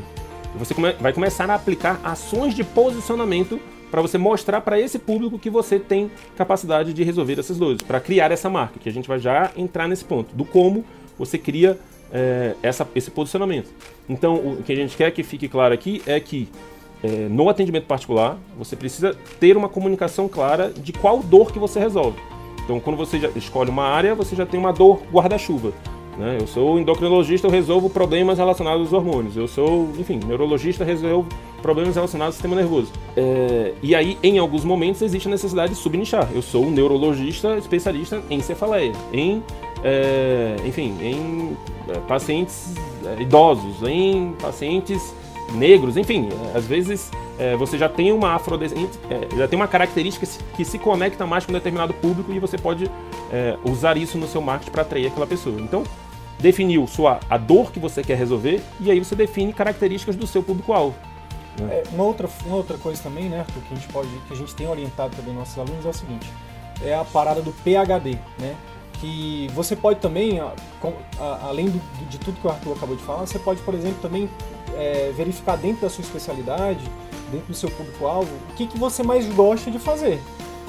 [0.56, 3.60] você come, vai começar a aplicar ações de posicionamento
[3.90, 8.00] para você mostrar para esse público que você tem capacidade de resolver essas dores, para
[8.00, 10.84] criar essa marca, que a gente vai já entrar nesse ponto, do como
[11.18, 11.78] você cria
[12.12, 13.68] é, essa, esse posicionamento.
[14.08, 16.48] Então, o que a gente quer que fique claro aqui é que
[17.02, 21.80] é, no atendimento particular, você precisa ter uma comunicação clara de qual dor que você
[21.80, 22.18] resolve.
[22.64, 25.72] Então, quando você escolhe uma área, você já tem uma dor guarda-chuva.
[26.20, 26.36] Né?
[26.38, 29.34] Eu sou endocrinologista, eu resolvo problemas relacionados aos hormônios.
[29.38, 31.26] Eu sou, enfim, neurologista, resolvo
[31.62, 32.92] problemas relacionados ao sistema nervoso.
[33.16, 36.28] É, e aí, em alguns momentos, existe a necessidade de subnichar.
[36.34, 39.42] Eu sou um neurologista especialista em cefaleia, em
[39.82, 41.56] é, enfim, em
[41.88, 45.14] é, pacientes é, idosos, em pacientes
[45.54, 49.66] negros, enfim, é, às vezes é, você já tem uma afrodescendência, é, já tem uma
[49.66, 52.90] característica que se conecta mais com um determinado público e você pode
[53.32, 55.58] é, usar isso no seu marketing para atrair aquela pessoa.
[55.58, 55.82] Então,
[56.40, 60.42] definiu sua, a dor que você quer resolver e aí você define características do seu
[60.42, 60.94] público-alvo.
[61.58, 61.82] Né?
[61.92, 64.54] uma, outra, uma outra coisa também, né, Arthur, que a gente pode, que a gente
[64.54, 66.26] tem orientado também nossos alunos é o seguinte,
[66.82, 68.56] é a parada do PHD, né?
[69.00, 70.38] que você pode também,
[71.42, 71.72] além
[72.08, 74.28] de tudo que o Arthur acabou de falar, você pode, por exemplo, também
[74.76, 76.80] é, verificar dentro da sua especialidade,
[77.32, 80.20] dentro do seu público-alvo, o que, que você mais gosta de fazer.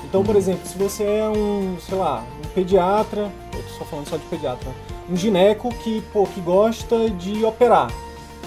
[0.06, 0.42] Então, por uhum.
[0.42, 4.72] exemplo, se você é um, sei lá, um pediatra, eu só falando só de pediatra,
[5.12, 7.92] um gineco que, pô, que gosta de operar.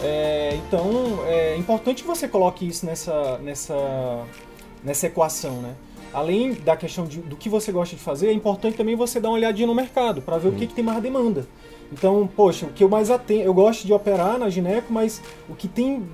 [0.03, 0.91] É, então,
[1.27, 4.25] é importante que você coloque isso nessa, nessa,
[4.83, 5.75] nessa equação, né?
[6.15, 9.31] além da questão de, do que você gosta de fazer, é importante também você dar
[9.31, 11.45] uma olhadinha no mercado para ver o que, que, tem mais demanda.
[11.93, 15.55] Então, poxa, o que eu mais atendo, eu gosto de operar na gineco, mas o
[15.55, 16.07] que tem,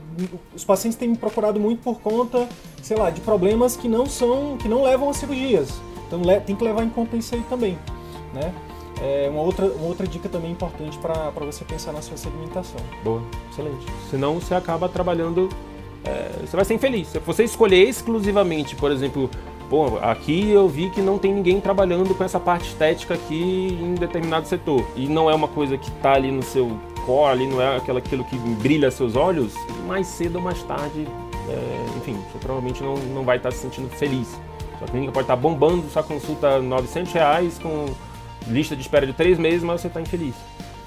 [0.54, 2.48] os pacientes têm me procurado muito por conta,
[2.82, 5.70] sei lá, de problemas que não são, que não levam a cirurgias.
[6.06, 7.78] Então, tem que levar em conta isso aí também,
[8.32, 8.52] né?
[9.00, 12.80] É uma outra, uma outra dica também importante para você pensar na sua segmentação.
[13.02, 13.86] Boa, excelente.
[14.10, 15.48] Senão você acaba trabalhando,
[16.04, 17.08] é, você vai ser infeliz.
[17.08, 19.30] Se você escolher exclusivamente, por exemplo,
[19.70, 23.94] Pô, aqui eu vi que não tem ninguém trabalhando com essa parte estética aqui em
[23.94, 24.84] determinado setor.
[24.96, 27.98] E não é uma coisa que está ali no seu core, ali não é aquilo,
[27.98, 29.54] aquilo que brilha seus olhos,
[29.86, 31.06] mais cedo ou mais tarde,
[31.48, 34.40] é, enfim, você provavelmente não, não vai estar se sentindo feliz.
[34.76, 37.86] Sua clínica pode estar bombando, sua consulta 900 reais com
[38.46, 40.35] lista de espera de três meses, mas você está infeliz.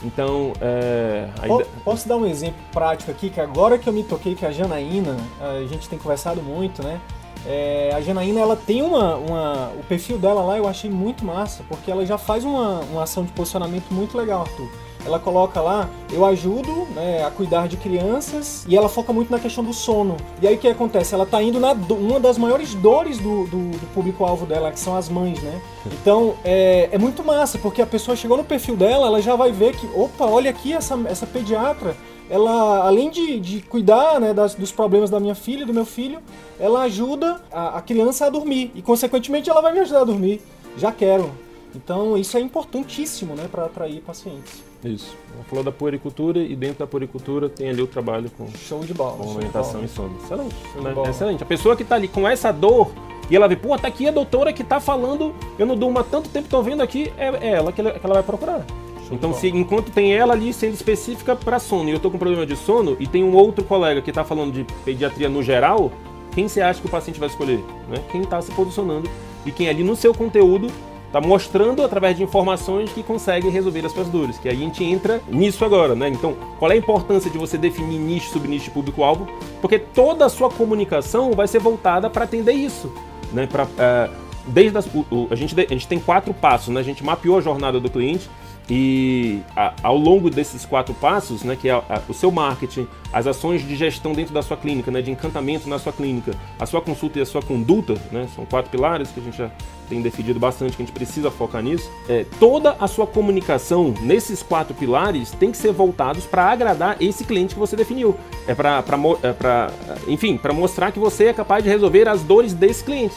[0.04, 1.66] Então, é, ainda...
[1.84, 5.16] Posso dar um exemplo prático aqui, que agora que eu me toquei que a Janaína,
[5.40, 7.00] a gente tem conversado muito, né?
[7.46, 11.64] É, a Janaína ela tem uma, uma, O perfil dela lá eu achei muito massa,
[11.68, 14.70] porque ela já faz uma, uma ação de posicionamento muito legal, Arthur.
[15.06, 19.40] Ela coloca lá, eu ajudo né, a cuidar de crianças e ela foca muito na
[19.40, 20.16] questão do sono.
[20.42, 21.14] E aí o que acontece?
[21.14, 24.96] Ela tá indo na uma das maiores dores do, do, do público-alvo dela, que são
[24.96, 25.62] as mães, né?
[26.04, 29.52] Então é, é muito massa, porque a pessoa chegou no perfil dela, ela já vai
[29.52, 31.96] ver que, opa, olha aqui essa, essa pediatra
[32.30, 35.86] ela, além de, de cuidar né, das, dos problemas da minha filha e do meu
[35.86, 36.20] filho,
[36.60, 38.72] ela ajuda a, a, criança a dormir.
[38.76, 40.42] E, consequentemente, ela vai me ajudar a dormir.
[40.78, 41.32] Já quero.
[41.76, 44.64] Então, isso é importantíssimo né, para atrair pacientes.
[44.84, 45.16] Isso.
[45.34, 48.94] Ela falou da puericultura e dentro da puericultura tem ali o trabalho com, show de
[48.94, 50.16] bola, com alimentação e sono.
[50.24, 50.56] Excelente.
[50.76, 51.10] Né?
[51.10, 51.44] Excelente.
[51.44, 52.92] A pessoa que está ali com essa dor
[53.30, 56.04] e ela vê, pô, tá aqui a doutora que está falando, eu não durmo há
[56.04, 58.66] tanto tempo, tô vendo aqui, é, é ela que ela, que ela vai procurar.
[59.12, 62.46] Então, se, enquanto tem ela ali sendo específica para sono e eu tô com problema
[62.46, 65.92] de sono e tem um outro colega que tá falando de pediatria no geral,
[66.34, 67.60] quem você acha que o paciente vai escolher?
[67.88, 68.04] Né?
[68.12, 69.10] Quem está se posicionando
[69.46, 70.68] e quem ali no seu conteúdo
[71.14, 74.40] está mostrando através de informações que consegue resolver as suas dores.
[74.40, 76.10] Que aí a gente entra nisso agora, né?
[76.10, 79.28] Então, qual é a importância de você definir nicho, subnicho, público-alvo?
[79.62, 82.92] Porque toda a sua comunicação vai ser voltada para atender isso.
[83.32, 83.46] né?
[83.46, 84.12] Pra, uh,
[84.48, 86.80] desde as, o, a, gente, a gente tem quatro passos, né?
[86.80, 88.28] A gente mapeou a jornada do cliente
[88.70, 93.28] e a, ao longo desses quatro passos, né, que é a, o seu marketing, as
[93.28, 96.82] ações de gestão dentro da sua clínica, né, de encantamento na sua clínica, a sua
[96.82, 99.52] consulta e a sua conduta, né, são quatro pilares que a gente já
[99.90, 101.92] tem definido bastante, que a gente precisa focar nisso.
[102.08, 107.26] É, toda a sua comunicação nesses quatro pilares tem que ser voltados para agradar esse
[107.26, 108.16] cliente que você definiu.
[108.48, 108.84] É para,
[109.22, 113.16] é enfim, para mostrar que você é capaz de resolver as dores desse cliente.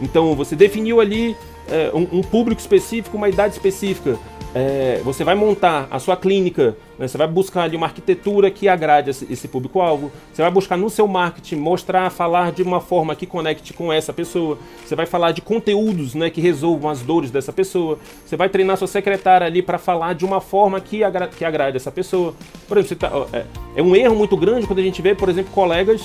[0.00, 1.36] Então você definiu ali
[1.68, 4.18] é, um, um público específico, uma idade específica
[4.54, 8.68] é, você vai montar a sua clínica, né, você vai buscar ali uma arquitetura que
[8.68, 13.26] agrade esse, público-alvo, você vai buscar no seu marketing mostrar, falar de uma forma que
[13.26, 17.52] conecte com essa pessoa, você vai falar de conteúdos né, que resolvam as dores dessa
[17.52, 21.44] pessoa, você vai treinar sua secretária ali para falar de uma forma que, agra que
[21.44, 22.34] agrade essa pessoa.
[22.66, 23.44] Por exemplo, tá, é,
[23.76, 26.02] é um erro muito grande quando a gente vê, por exemplo, colegas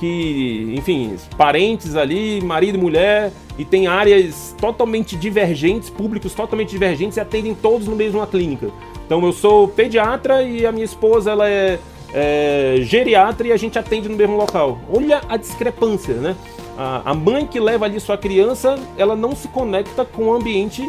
[0.00, 7.18] que, enfim, parentes ali, marido e mulher, e tem áreas totalmente divergentes, públicos totalmente divergentes
[7.18, 8.70] e atendem todos no mesmo clínica.
[9.04, 11.78] Então eu sou pediatra e a minha esposa ela é,
[12.14, 14.78] é geriatra e a gente atende no mesmo local.
[14.90, 16.34] Olha a discrepância, né?
[16.78, 20.82] A, a mãe que leva ali sua criança, ela não se conecta com o ambiente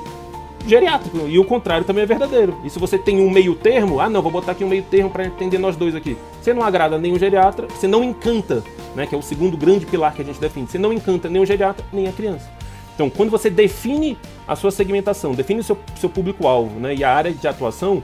[0.67, 1.27] geriátrico.
[1.27, 2.57] E o contrário também é verdadeiro.
[2.63, 5.09] E se você tem um meio termo, ah não, vou botar aqui um meio termo
[5.09, 6.17] para entender nós dois aqui.
[6.41, 8.63] Você não agrada nenhum geriatra, você não encanta,
[8.95, 10.67] né, que é o segundo grande pilar que a gente define.
[10.67, 12.49] Você não encanta nem o geriatra, nem a criança.
[12.93, 17.11] Então, quando você define a sua segmentação, define o seu, seu público-alvo né, e a
[17.11, 18.03] área de atuação,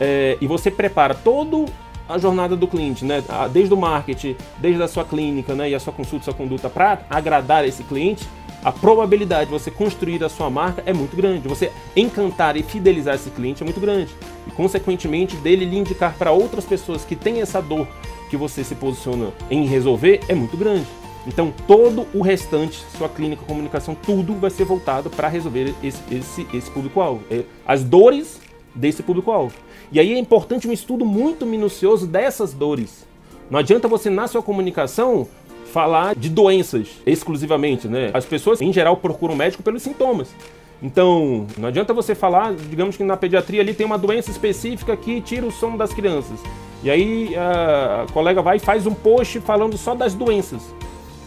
[0.00, 1.66] é, e você prepara todo
[2.08, 5.80] a jornada do cliente, né, desde o marketing, desde a sua clínica né, e a
[5.80, 8.28] sua consulta, sua conduta, para agradar esse cliente,
[8.64, 11.46] a probabilidade de você construir a sua marca é muito grande.
[11.46, 14.10] Você encantar e fidelizar esse cliente é muito grande.
[14.46, 17.86] E, consequentemente, dele lhe indicar para outras pessoas que têm essa dor
[18.30, 20.86] que você se posiciona em resolver é muito grande.
[21.26, 26.46] Então, todo o restante, sua clínica, comunicação, tudo vai ser voltado para resolver esse, esse,
[26.54, 27.22] esse público-alvo.
[27.30, 28.40] É, as dores
[28.74, 29.54] desse público-alvo.
[29.92, 33.06] E aí é importante um estudo muito minucioso dessas dores.
[33.50, 35.28] Não adianta você, na sua comunicação,
[35.74, 38.12] falar de doenças exclusivamente, né?
[38.14, 40.32] As pessoas, em geral, procuram médico pelos sintomas.
[40.80, 45.20] Então, não adianta você falar, digamos que na pediatria ali tem uma doença específica que
[45.20, 46.38] tira o sono das crianças.
[46.84, 50.62] E aí a colega vai e faz um post falando só das doenças.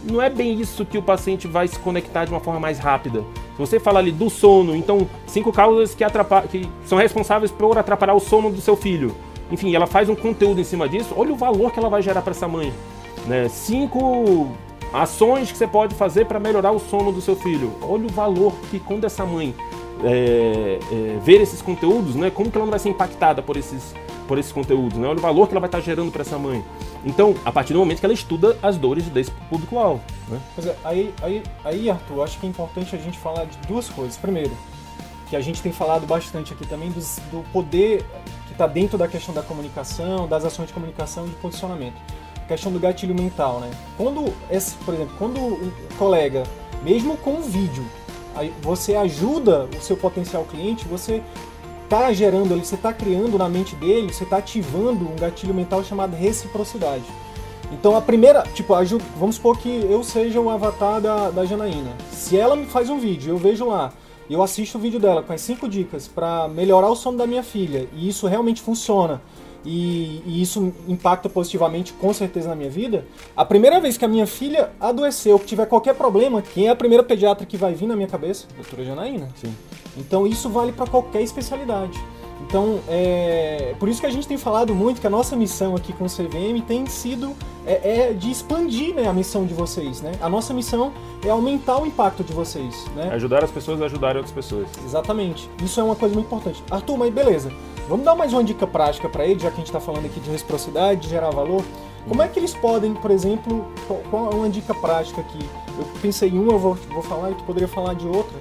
[0.10, 3.20] Não é bem isso que o paciente vai se conectar de uma forma mais rápida.
[3.20, 6.06] Se você fala ali do sono, então cinco causas que,
[6.50, 9.14] que são responsáveis por atrapalhar o sono do seu filho.
[9.52, 12.22] Enfim, ela faz um conteúdo em cima disso, olha o valor que ela vai gerar
[12.22, 12.72] para essa mãe.
[13.28, 13.50] Né?
[13.50, 14.48] Cinco
[14.94, 17.74] ações que você pode fazer para melhorar o sono do seu filho.
[17.82, 19.54] Olha o valor que quando essa mãe
[20.04, 23.94] é, é, ver esses conteúdos, né, como que ela não vai ser impactada por esses,
[24.28, 25.08] por esses conteúdos, né?
[25.08, 26.63] Olha o valor que ela vai estar gerando para essa mãe.
[27.06, 30.02] Então, a partir do momento que ela estuda as dores desse público-alvo.
[30.28, 30.40] Né?
[30.56, 33.90] Pois é, aí, aí, aí, Arthur, acho que é importante a gente falar de duas
[33.90, 34.18] coisas.
[34.18, 34.52] Primeiro,
[35.30, 38.04] que a gente tem falado bastante aqui também do poder
[38.48, 41.98] que está dentro da questão da comunicação, das ações de comunicação e de posicionamento
[42.48, 43.70] questão do gatilho mental, né?
[43.98, 46.44] Quando, esse, por exemplo, quando um colega,
[46.84, 47.86] mesmo com um vídeo,
[48.62, 51.22] você ajuda o seu potencial cliente, você
[51.84, 55.84] está gerando ali, você está criando na mente dele, você está ativando um gatilho mental
[55.84, 57.06] chamado reciprocidade.
[57.72, 58.74] Então a primeira, tipo,
[59.18, 61.92] vamos supor que eu seja o avatar da, da Janaína.
[62.12, 63.92] Se ela me faz um vídeo, eu vejo lá,
[64.30, 67.44] eu assisto o vídeo dela com as cinco dicas para melhorar o sono da minha
[67.44, 69.22] filha, e isso realmente funciona
[69.67, 73.06] e, e, isso impacta positivamente com certeza na minha vida.
[73.36, 76.75] A primeira vez que a minha filha adoeceu, que tiver qualquer problema, quem é a
[76.75, 78.47] primeira pediatra que vai vir na minha cabeça?
[78.56, 79.27] Doutora Janaína.
[79.36, 79.53] Sim.
[79.97, 81.99] Então isso vale para qualquer especialidade.
[82.47, 85.91] Então, é por isso que a gente tem falado muito que a nossa missão aqui
[85.91, 90.01] com o CVM tem sido é, é, de expandir né, a missão de vocês.
[90.01, 90.13] Né?
[90.21, 90.93] A nossa missão
[91.25, 92.86] é aumentar o impacto de vocês.
[92.95, 93.10] Né?
[93.12, 94.67] Ajudar as pessoas a ajudarem outras pessoas.
[94.86, 95.49] Exatamente.
[95.62, 96.63] Isso é uma coisa muito importante.
[96.71, 97.51] Arthur, mas beleza.
[97.88, 100.19] Vamos dar mais uma dica prática para eles, já que a gente está falando aqui
[100.19, 101.63] de reciprocidade, de gerar valor.
[102.06, 103.65] Como é que eles podem, por exemplo,
[104.10, 105.39] qual é uma dica prática aqui?
[105.80, 108.38] Eu pensei em uma, eu vou, vou falar e tu poderia falar de outra,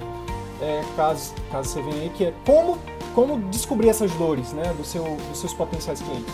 [0.61, 2.77] é, caso, caso você venha aí, que é como,
[3.15, 6.33] como descobrir essas dores né, do seu, dos seus potenciais clientes.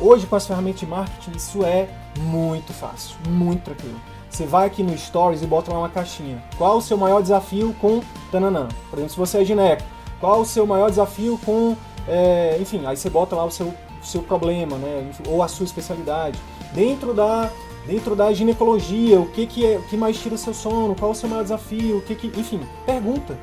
[0.00, 1.88] Hoje, com as ferramentas de marketing, isso é
[2.20, 4.00] muito fácil, muito tranquilo.
[4.30, 6.40] Você vai aqui no Stories e bota lá uma caixinha.
[6.56, 8.68] Qual o seu maior desafio com tananã?
[8.88, 9.82] Por exemplo, se você é gineco,
[10.20, 11.76] qual o seu maior desafio com
[12.08, 15.10] é, enfim, aí você bota lá o seu, seu problema, né?
[15.28, 16.38] Ou a sua especialidade.
[16.72, 17.50] Dentro da,
[17.86, 21.12] dentro da ginecologia, o que, que, é, o que mais tira seu sono, qual é
[21.12, 23.38] o seu maior desafio, o que, que enfim, pergunta.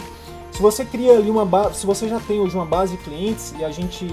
[0.52, 3.54] Se você cria ali uma base, se você já tem hoje uma base de clientes
[3.58, 4.06] e a gente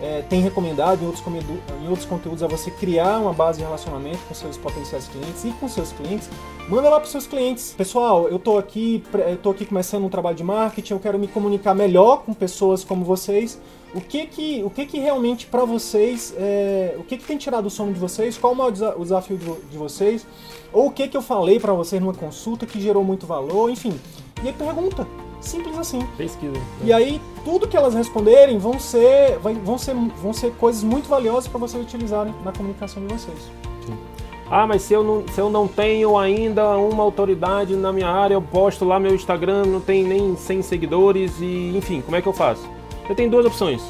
[0.00, 4.18] é, tem recomendado em outros, em outros conteúdos a você criar uma base de relacionamento
[4.26, 6.30] com seus potenciais clientes e com seus clientes,
[6.70, 7.74] manda lá para seus clientes.
[7.76, 9.04] Pessoal, eu estou aqui,
[9.44, 13.04] eu aqui começando um trabalho de marketing, eu quero me comunicar melhor com pessoas como
[13.04, 13.60] vocês.
[13.92, 17.66] O que que, o que, que realmente para vocês, é, o que, que tem tirado
[17.66, 18.38] o sono de vocês?
[18.38, 20.24] Qual é o desafio de, de vocês?
[20.72, 23.68] Ou o que que eu falei para vocês numa consulta que gerou muito valor?
[23.68, 23.98] Enfim,
[24.42, 25.06] e aí pergunta.
[25.40, 26.06] Simples assim.
[26.16, 26.60] Pesquisa.
[26.84, 31.48] E aí, tudo que elas responderem vão ser, vão ser, vão ser coisas muito valiosas
[31.48, 33.38] para vocês utilizarem na comunicação de vocês.
[33.86, 33.96] Sim.
[34.50, 38.34] Ah, mas se eu, não, se eu não tenho ainda uma autoridade na minha área,
[38.34, 42.28] eu posto lá meu Instagram, não tem nem 100 seguidores e, enfim, como é que
[42.28, 42.68] eu faço?
[43.10, 43.82] Você tem duas opções.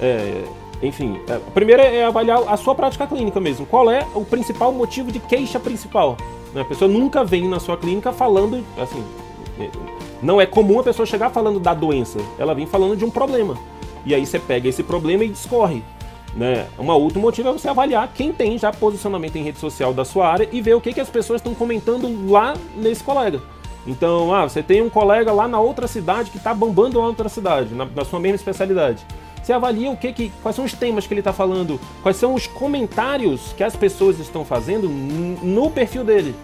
[0.00, 0.42] É,
[0.82, 3.64] enfim, é, a primeira é avaliar a sua prática clínica mesmo.
[3.64, 6.16] Qual é o principal motivo de queixa principal?
[6.52, 9.04] Né, a pessoa nunca vem na sua clínica falando, assim,
[10.20, 13.56] não é comum a pessoa chegar falando da doença, ela vem falando de um problema.
[14.04, 15.80] E aí você pega esse problema e discorre.
[16.34, 16.66] Né?
[16.76, 20.26] Um outro motivo é você avaliar quem tem já posicionamento em rede social da sua
[20.26, 23.40] área e ver o que, que as pessoas estão comentando lá nesse colega.
[23.86, 27.10] Então, ah, você tem um colega lá na outra cidade que está bombando lá na
[27.10, 29.04] outra cidade, na, na, sua mesma especialidade.
[29.42, 32.32] Você avalia o que, que quais são os temas que ele está falando, quais são
[32.34, 36.34] os comentários que as pessoas estão fazendo no perfil dele.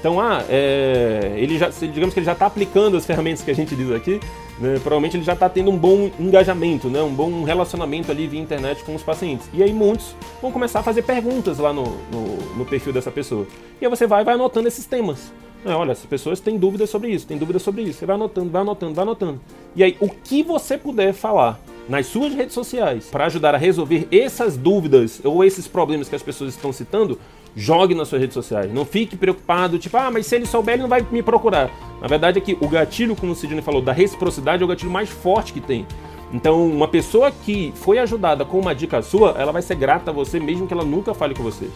[0.00, 3.54] Então, ah, é, ele já, digamos que ele já está aplicando as ferramentas que a
[3.54, 4.20] gente diz aqui,
[4.58, 8.40] né, provavelmente ele já está tendo um bom engajamento, né, um bom relacionamento ali via
[8.40, 9.48] internet com os pacientes.
[9.52, 13.46] E aí muitos vão começar a fazer perguntas lá no, no, no perfil dessa pessoa.
[13.80, 15.32] E aí você vai vai anotando esses temas.
[15.66, 17.98] É, olha, as pessoas têm dúvidas sobre isso, têm dúvidas sobre isso.
[17.98, 19.40] Você vai anotando, vai anotando, vai anotando.
[19.74, 24.06] E aí, o que você puder falar nas suas redes sociais para ajudar a resolver
[24.12, 27.18] essas dúvidas ou esses problemas que as pessoas estão citando,
[27.56, 28.72] jogue nas suas redes sociais.
[28.72, 31.68] Não fique preocupado, tipo, ah, mas se ele souber, ele não vai me procurar.
[32.00, 34.90] Na verdade é que o gatilho, como o Sidney falou, da reciprocidade é o gatilho
[34.90, 35.84] mais forte que tem.
[36.32, 40.14] Então, uma pessoa que foi ajudada com uma dica sua, ela vai ser grata a
[40.14, 41.68] você, mesmo que ela nunca fale com você.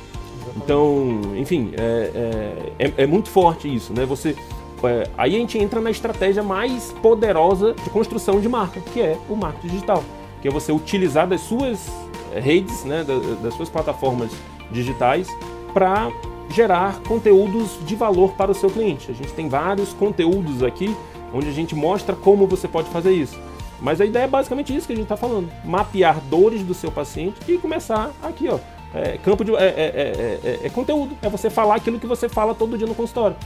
[0.57, 4.05] Então, enfim, é, é, é, é muito forte isso, né?
[4.07, 4.37] Você,
[4.85, 9.19] é, aí a gente entra na estratégia mais poderosa de construção de marca, que é
[9.29, 10.05] o marketing digital,
[10.41, 11.89] que é você utilizar das suas
[12.35, 14.31] redes, né, das, das suas plataformas
[14.71, 15.29] digitais
[15.73, 16.11] para
[16.51, 19.11] gerar conteúdos de valor para o seu cliente.
[19.11, 20.95] A gente tem vários conteúdos aqui
[21.33, 23.39] onde a gente mostra como você pode fazer isso.
[23.81, 26.91] Mas a ideia é basicamente isso que a gente está falando: mapear dores do seu
[26.91, 28.59] paciente e começar aqui, ó.
[28.95, 29.55] É, campo de.
[29.55, 31.17] É, é, é, é, conteúdo.
[31.23, 33.37] É você falar aquilo que você fala todo dia no consultório.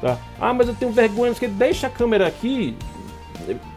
[0.00, 0.18] Tá?
[0.40, 2.76] Ah, mas eu tenho vergonha, porque deixa a câmera aqui.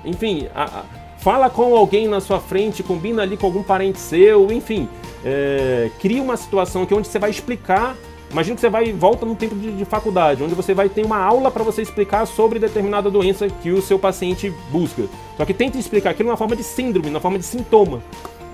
[0.04, 0.84] Enfim, a, a,
[1.20, 4.88] fala com alguém na sua frente, combina ali com algum parente seu, enfim
[5.26, 7.98] é, cria uma situação que onde você vai explicar.
[8.30, 11.18] Imagina que você vai volta no tempo de, de faculdade, onde você vai ter uma
[11.18, 15.04] aula para você explicar sobre determinada doença que o seu paciente busca.
[15.36, 18.02] Só que tente explicar aquilo na forma de síndrome, na forma de sintoma.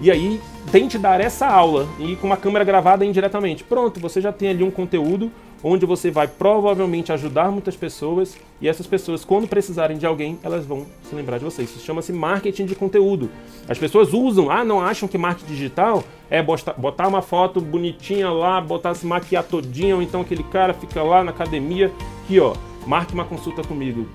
[0.02, 3.64] E aí tente dar essa aula e com uma câmera gravada indiretamente.
[3.64, 5.32] Pronto, você já tem ali um conteúdo
[5.64, 10.66] onde você vai provavelmente ajudar muitas pessoas e essas pessoas, quando precisarem de alguém, elas
[10.66, 11.62] vão se lembrar de você.
[11.62, 13.30] Isso chama-se marketing de conteúdo.
[13.70, 18.60] As pessoas usam, ah, não acham que marketing digital é botar uma foto bonitinha lá,
[18.60, 21.92] botar se maquiar todinha, ou então aquele cara fica lá na academia,
[22.24, 22.56] aqui ó,
[22.88, 24.08] marque uma consulta comigo.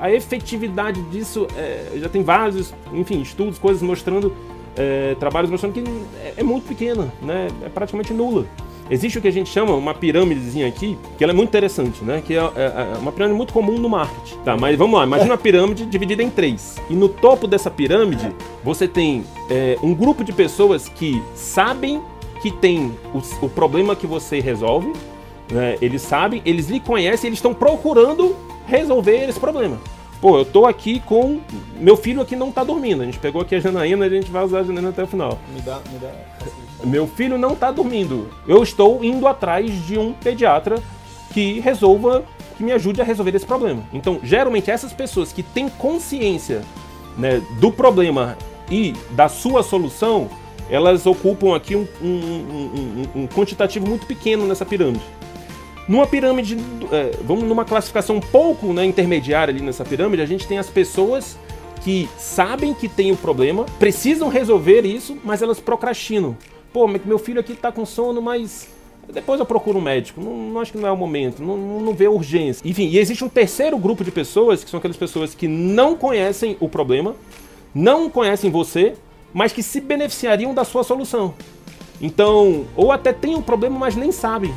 [0.00, 4.34] A efetividade disso, é, já tem vários, enfim, estudos, coisas mostrando,
[4.76, 5.84] é, trabalhos mostrando que
[6.20, 7.48] é, é muito pequena, né?
[7.64, 8.46] é praticamente nula.
[8.90, 12.22] Existe o que a gente chama uma pirâmidezinha aqui, que ela é muito interessante, né?
[12.24, 14.36] Que é, é, é uma pirâmide muito comum no marketing.
[14.44, 16.76] Tá, mas vamos lá, imagina uma pirâmide dividida em três.
[16.90, 18.30] E no topo dessa pirâmide,
[18.62, 22.02] você tem é, um grupo de pessoas que sabem
[22.42, 24.92] que tem o, o problema que você resolve,
[25.50, 25.78] né?
[25.80, 29.78] Eles sabem, eles lhe conhecem, eles estão procurando resolver esse problema.
[30.24, 31.38] Pô, eu tô aqui com.
[31.78, 33.02] Meu filho aqui não tá dormindo.
[33.02, 35.06] A gente pegou aqui a Janaína e a gente vai usar a Janaína até o
[35.06, 35.38] final.
[35.52, 36.10] Me dá, me dá.
[36.82, 38.30] Meu filho não está dormindo.
[38.48, 40.82] Eu estou indo atrás de um pediatra
[41.30, 42.24] que resolva,
[42.56, 43.82] que me ajude a resolver esse problema.
[43.92, 46.62] Então, geralmente, essas pessoas que têm consciência
[47.18, 48.38] né, do problema
[48.70, 50.30] e da sua solução,
[50.70, 55.04] elas ocupam aqui um, um, um, um quantitativo muito pequeno nessa pirâmide.
[55.86, 56.56] Numa pirâmide,
[56.90, 60.70] é, vamos numa classificação um pouco né, intermediária ali nessa pirâmide, a gente tem as
[60.70, 61.36] pessoas
[61.82, 66.34] que sabem que tem o problema, precisam resolver isso, mas elas procrastinam.
[66.72, 68.68] Pô, meu filho aqui tá com sono, mas
[69.12, 70.20] depois eu procuro um médico.
[70.20, 72.66] Não, não acho que não é o momento, não, não vê urgência.
[72.66, 76.56] Enfim, e existe um terceiro grupo de pessoas, que são aquelas pessoas que não conhecem
[76.58, 77.14] o problema,
[77.74, 78.94] não conhecem você,
[79.34, 81.34] mas que se beneficiariam da sua solução.
[82.00, 84.54] Então, ou até tem um problema, mas nem sabem.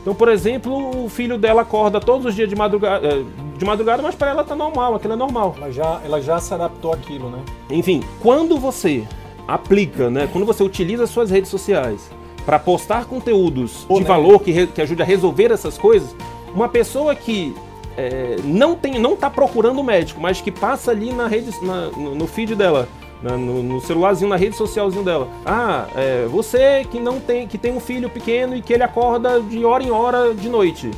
[0.00, 3.24] Então, por exemplo, o filho dela acorda todos os dias de madrugada, eh,
[3.56, 5.54] de madrugada, mas para ela tá normal, aquilo é normal.
[5.56, 7.40] Ela já, ela já se adaptou àquilo, né?
[7.70, 9.04] Enfim, quando você
[9.46, 10.28] aplica, né?
[10.32, 12.10] Quando você utiliza suas redes sociais
[12.44, 14.08] para postar conteúdos Pô, de né?
[14.08, 16.14] valor que, que ajude a resolver essas coisas,
[16.54, 17.54] uma pessoa que
[17.96, 21.88] é, não tem, não está procurando o médico, mas que passa ali na rede, na,
[21.88, 22.88] no, feed dela,
[23.22, 25.28] no, no, celularzinho, na rede socialzinho dela.
[25.44, 29.40] Ah, é, você que não tem, que tem um filho pequeno e que ele acorda
[29.40, 30.90] de hora em hora de noite.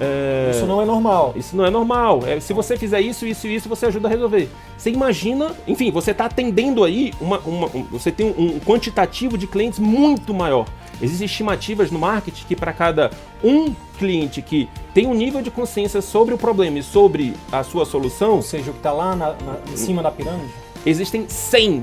[0.00, 1.32] É, isso não é normal.
[1.36, 2.20] Isso não é normal.
[2.26, 4.48] É, se você fizer isso, isso e isso, você ajuda a resolver.
[4.76, 9.38] Você imagina, enfim, você está atendendo aí uma, uma um, você tem um, um quantitativo
[9.38, 10.66] de clientes muito maior.
[11.00, 13.10] Existem estimativas no marketing que para cada
[13.42, 17.84] um cliente que tem um nível de consciência sobre o problema e sobre a sua
[17.84, 20.52] solução, ou seja, o que está lá na, na, em cima da pirâmide,
[20.84, 21.82] existem 100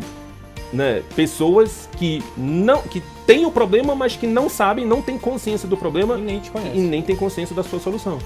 [0.74, 5.68] né, pessoas que não que têm o problema, mas que não sabem, não têm consciência
[5.68, 8.20] do problema e nem te e nem têm consciência da sua solução.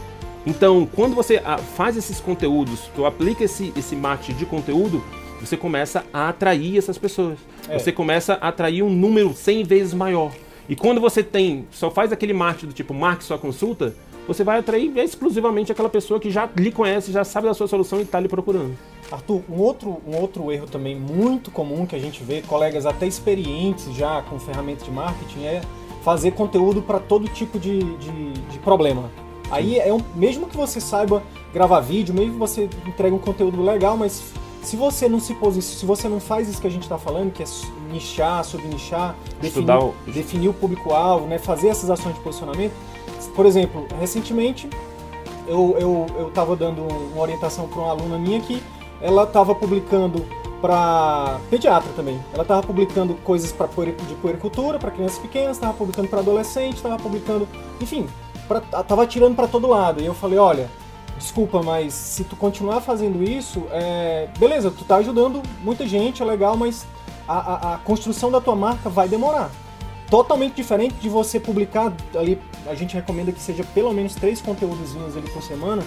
[0.45, 5.03] Então, quando você ah, faz esses conteúdos, tu aplica esse, esse marketing de conteúdo,
[5.41, 7.39] você começa a atrair essas pessoas.
[7.67, 7.79] É.
[7.79, 10.31] Você começa a atrair um número 100 vezes maior.
[10.69, 13.95] E quando você tem, só faz aquele marketing do tipo marque sua consulta,
[14.27, 17.99] você vai atrair exclusivamente aquela pessoa que já lhe conhece, já sabe da sua solução
[17.99, 18.77] e está lhe procurando.
[19.11, 23.05] Arthur, um outro, um outro erro também muito comum que a gente vê, colegas até
[23.05, 25.61] experientes já com ferramentas de marketing, é
[26.03, 29.09] fazer conteúdo para todo tipo de, de, de problema.
[29.51, 31.21] Aí é um, mesmo que você saiba
[31.53, 34.23] gravar vídeo, mesmo que você entregue um conteúdo legal, mas
[34.63, 37.31] se você não se posiciona, se você não faz isso que a gente está falando,
[37.31, 37.45] que é
[37.91, 39.93] nichar, subnichar, definir, o...
[40.07, 42.73] definir o público-alvo, né, fazer essas ações de posicionamento.
[43.27, 44.69] Por exemplo, recentemente
[45.47, 45.75] eu
[46.17, 48.61] eu estava dando uma orientação para uma aluna minha que
[49.01, 50.25] ela estava publicando
[50.61, 52.19] para pediatra também.
[52.33, 56.97] Ela estava publicando coisas para de puericultura para crianças pequenas, estava publicando para adolescentes, estava
[56.97, 57.47] publicando,
[57.79, 58.07] enfim,
[58.47, 60.01] pra, tava tirando para todo lado.
[60.01, 60.69] E eu falei, olha,
[61.17, 66.25] desculpa, mas se tu continuar fazendo isso, é, beleza, tu tá ajudando muita gente, é
[66.25, 66.85] legal, mas
[67.27, 69.51] a, a, a, construção da tua marca vai demorar.
[70.09, 74.95] Totalmente diferente de você publicar ali, a gente recomenda que seja pelo menos três conteúdos
[75.17, 75.83] ali por semana,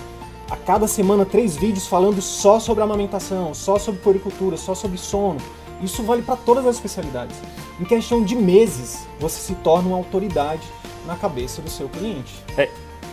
[0.50, 5.38] a cada semana três vídeos falando só sobre amamentação, só sobre poricultura, só sobre sono.
[5.82, 7.36] Isso vale para todas as especialidades.
[7.80, 10.66] Em questão de meses, você se torna uma autoridade
[11.06, 12.34] na cabeça do seu cliente.
[12.56, 12.68] É,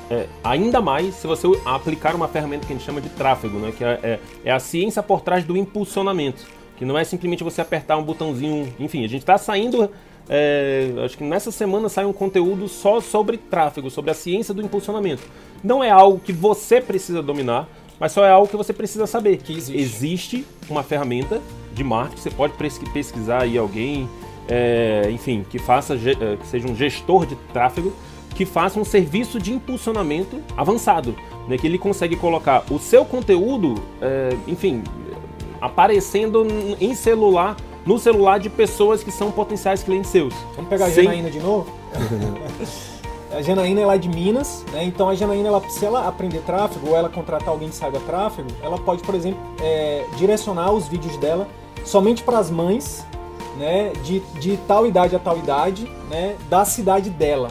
[0.09, 3.71] é, ainda mais se você aplicar uma ferramenta que a gente chama de tráfego, né?
[3.71, 6.45] que é, é, é a ciência por trás do impulsionamento,
[6.77, 9.89] que não é simplesmente você apertar um botãozinho, enfim, a gente está saindo,
[10.29, 14.61] é, acho que nessa semana sai um conteúdo só sobre tráfego, sobre a ciência do
[14.61, 15.23] impulsionamento.
[15.63, 17.67] Não é algo que você precisa dominar,
[17.99, 19.37] mas só é algo que você precisa saber.
[19.37, 21.41] Que existe, existe uma ferramenta
[21.73, 22.53] de marketing, você pode
[22.93, 24.09] pesquisar aí alguém,
[24.47, 27.93] é, enfim, que faça, é, que seja um gestor de tráfego,
[28.33, 31.15] que faça um serviço de impulsionamento avançado,
[31.47, 34.83] né, que ele consegue colocar o seu conteúdo, é, enfim,
[35.61, 36.45] aparecendo
[36.79, 37.55] em celular,
[37.85, 40.33] no celular de pessoas que são potenciais clientes seus.
[40.55, 41.03] Vamos pegar a Sem...
[41.03, 41.67] Janaína de novo?
[43.31, 44.83] a Janaína é lá de Minas, né?
[44.83, 48.49] Então a Janaína, ela, se ela aprender tráfego ou ela contratar alguém que saiba tráfego,
[48.61, 51.47] ela pode, por exemplo, é, direcionar os vídeos dela
[51.83, 53.05] somente para as mães,
[53.57, 53.93] né?
[54.03, 56.35] De, de tal idade a tal idade, né?
[56.49, 57.49] Da cidade dela.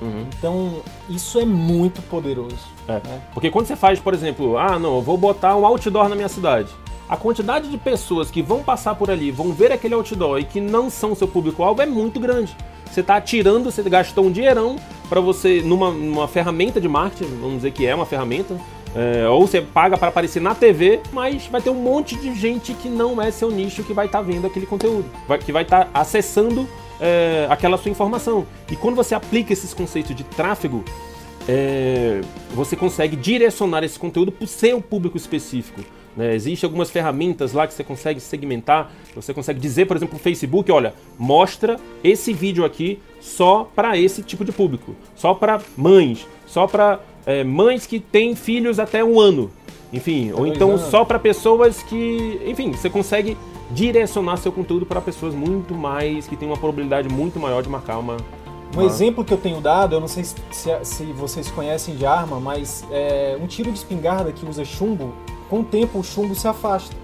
[0.00, 0.26] Uhum.
[0.38, 2.58] Então, isso é muito poderoso.
[2.86, 2.94] É.
[2.94, 3.22] Né?
[3.32, 6.28] Porque quando você faz, por exemplo, ah, não, eu vou botar um outdoor na minha
[6.28, 6.68] cidade.
[7.08, 10.60] A quantidade de pessoas que vão passar por ali, vão ver aquele outdoor e que
[10.60, 12.56] não são seu público-alvo é muito grande.
[12.90, 14.76] Você está atirando, você gastou um dinheirão
[15.08, 18.56] para você, numa, numa ferramenta de marketing, vamos dizer que é uma ferramenta,
[18.94, 22.72] é, ou você paga para aparecer na TV, mas vai ter um monte de gente
[22.72, 25.62] que não é seu nicho que vai estar tá vendo aquele conteúdo, vai, que vai
[25.62, 26.66] estar tá acessando
[27.00, 28.46] é, aquela sua informação.
[28.70, 30.82] E quando você aplica esses conceitos de tráfego,
[31.48, 32.20] é,
[32.52, 35.82] você consegue direcionar esse conteúdo para o seu público específico.
[36.16, 36.34] Né?
[36.34, 40.72] Existem algumas ferramentas lá que você consegue segmentar, você consegue dizer, por exemplo, o Facebook,
[40.72, 46.66] olha, mostra esse vídeo aqui só para esse tipo de público, só para mães, só
[46.66, 49.50] para é, mães que têm filhos até um ano,
[49.92, 53.36] enfim, ou então só para pessoas que, enfim, você consegue
[53.70, 57.98] direcionar seu conteúdo para pessoas muito mais, que têm uma probabilidade muito maior de marcar
[57.98, 58.16] uma.
[58.76, 60.34] Um exemplo que eu tenho dado, eu não sei se,
[60.82, 65.14] se vocês conhecem de arma, mas é, um tiro de espingarda que usa chumbo,
[65.48, 66.94] com o tempo o chumbo se afasta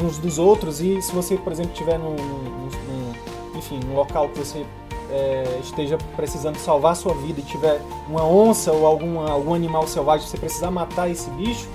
[0.00, 4.28] uns dos outros e se você, por exemplo, estiver num, num, num, enfim, num local
[4.28, 4.64] que você
[5.10, 9.86] é, esteja precisando salvar a sua vida e tiver uma onça ou algum, algum animal
[9.86, 11.68] selvagem, você precisar matar esse bicho,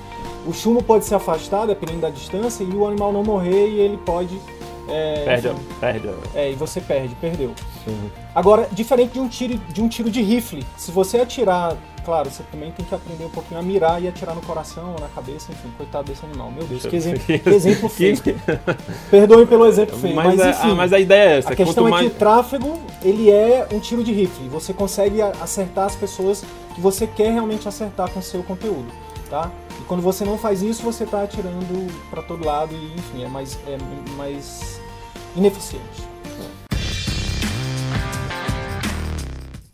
[0.45, 3.97] o chumbo pode se afastar, dependendo da distância, e o animal não morrer e ele
[3.97, 4.39] pode.
[4.87, 6.09] É, perde, enfim, perde.
[6.35, 7.51] É, e você perde, perdeu.
[7.83, 8.11] Sim.
[8.33, 12.43] Agora, diferente de um, tiro, de um tiro de rifle, se você atirar claro, você
[12.43, 15.51] também tem que aprender um pouquinho a mirar e atirar no coração ou na cabeça,
[15.51, 16.51] enfim, coitado desse animal.
[16.51, 18.15] Meu Deus, que exemplo, que exemplo feio.
[19.09, 20.71] Perdoem pelo exemplo feio, mas, mas enfim.
[20.71, 21.51] A, mas a ideia é essa.
[21.51, 22.07] A questão é mais...
[22.07, 24.47] que o tráfego, ele é um tiro de rifle.
[24.49, 26.45] Você consegue acertar as pessoas
[26.75, 28.87] que você quer realmente acertar com o seu conteúdo,
[29.29, 29.51] tá?
[29.79, 33.27] E quando você não faz isso, você está atirando para todo lado e, enfim, é
[33.27, 33.77] mais, é
[34.15, 34.79] mais
[35.35, 36.04] ineficiente.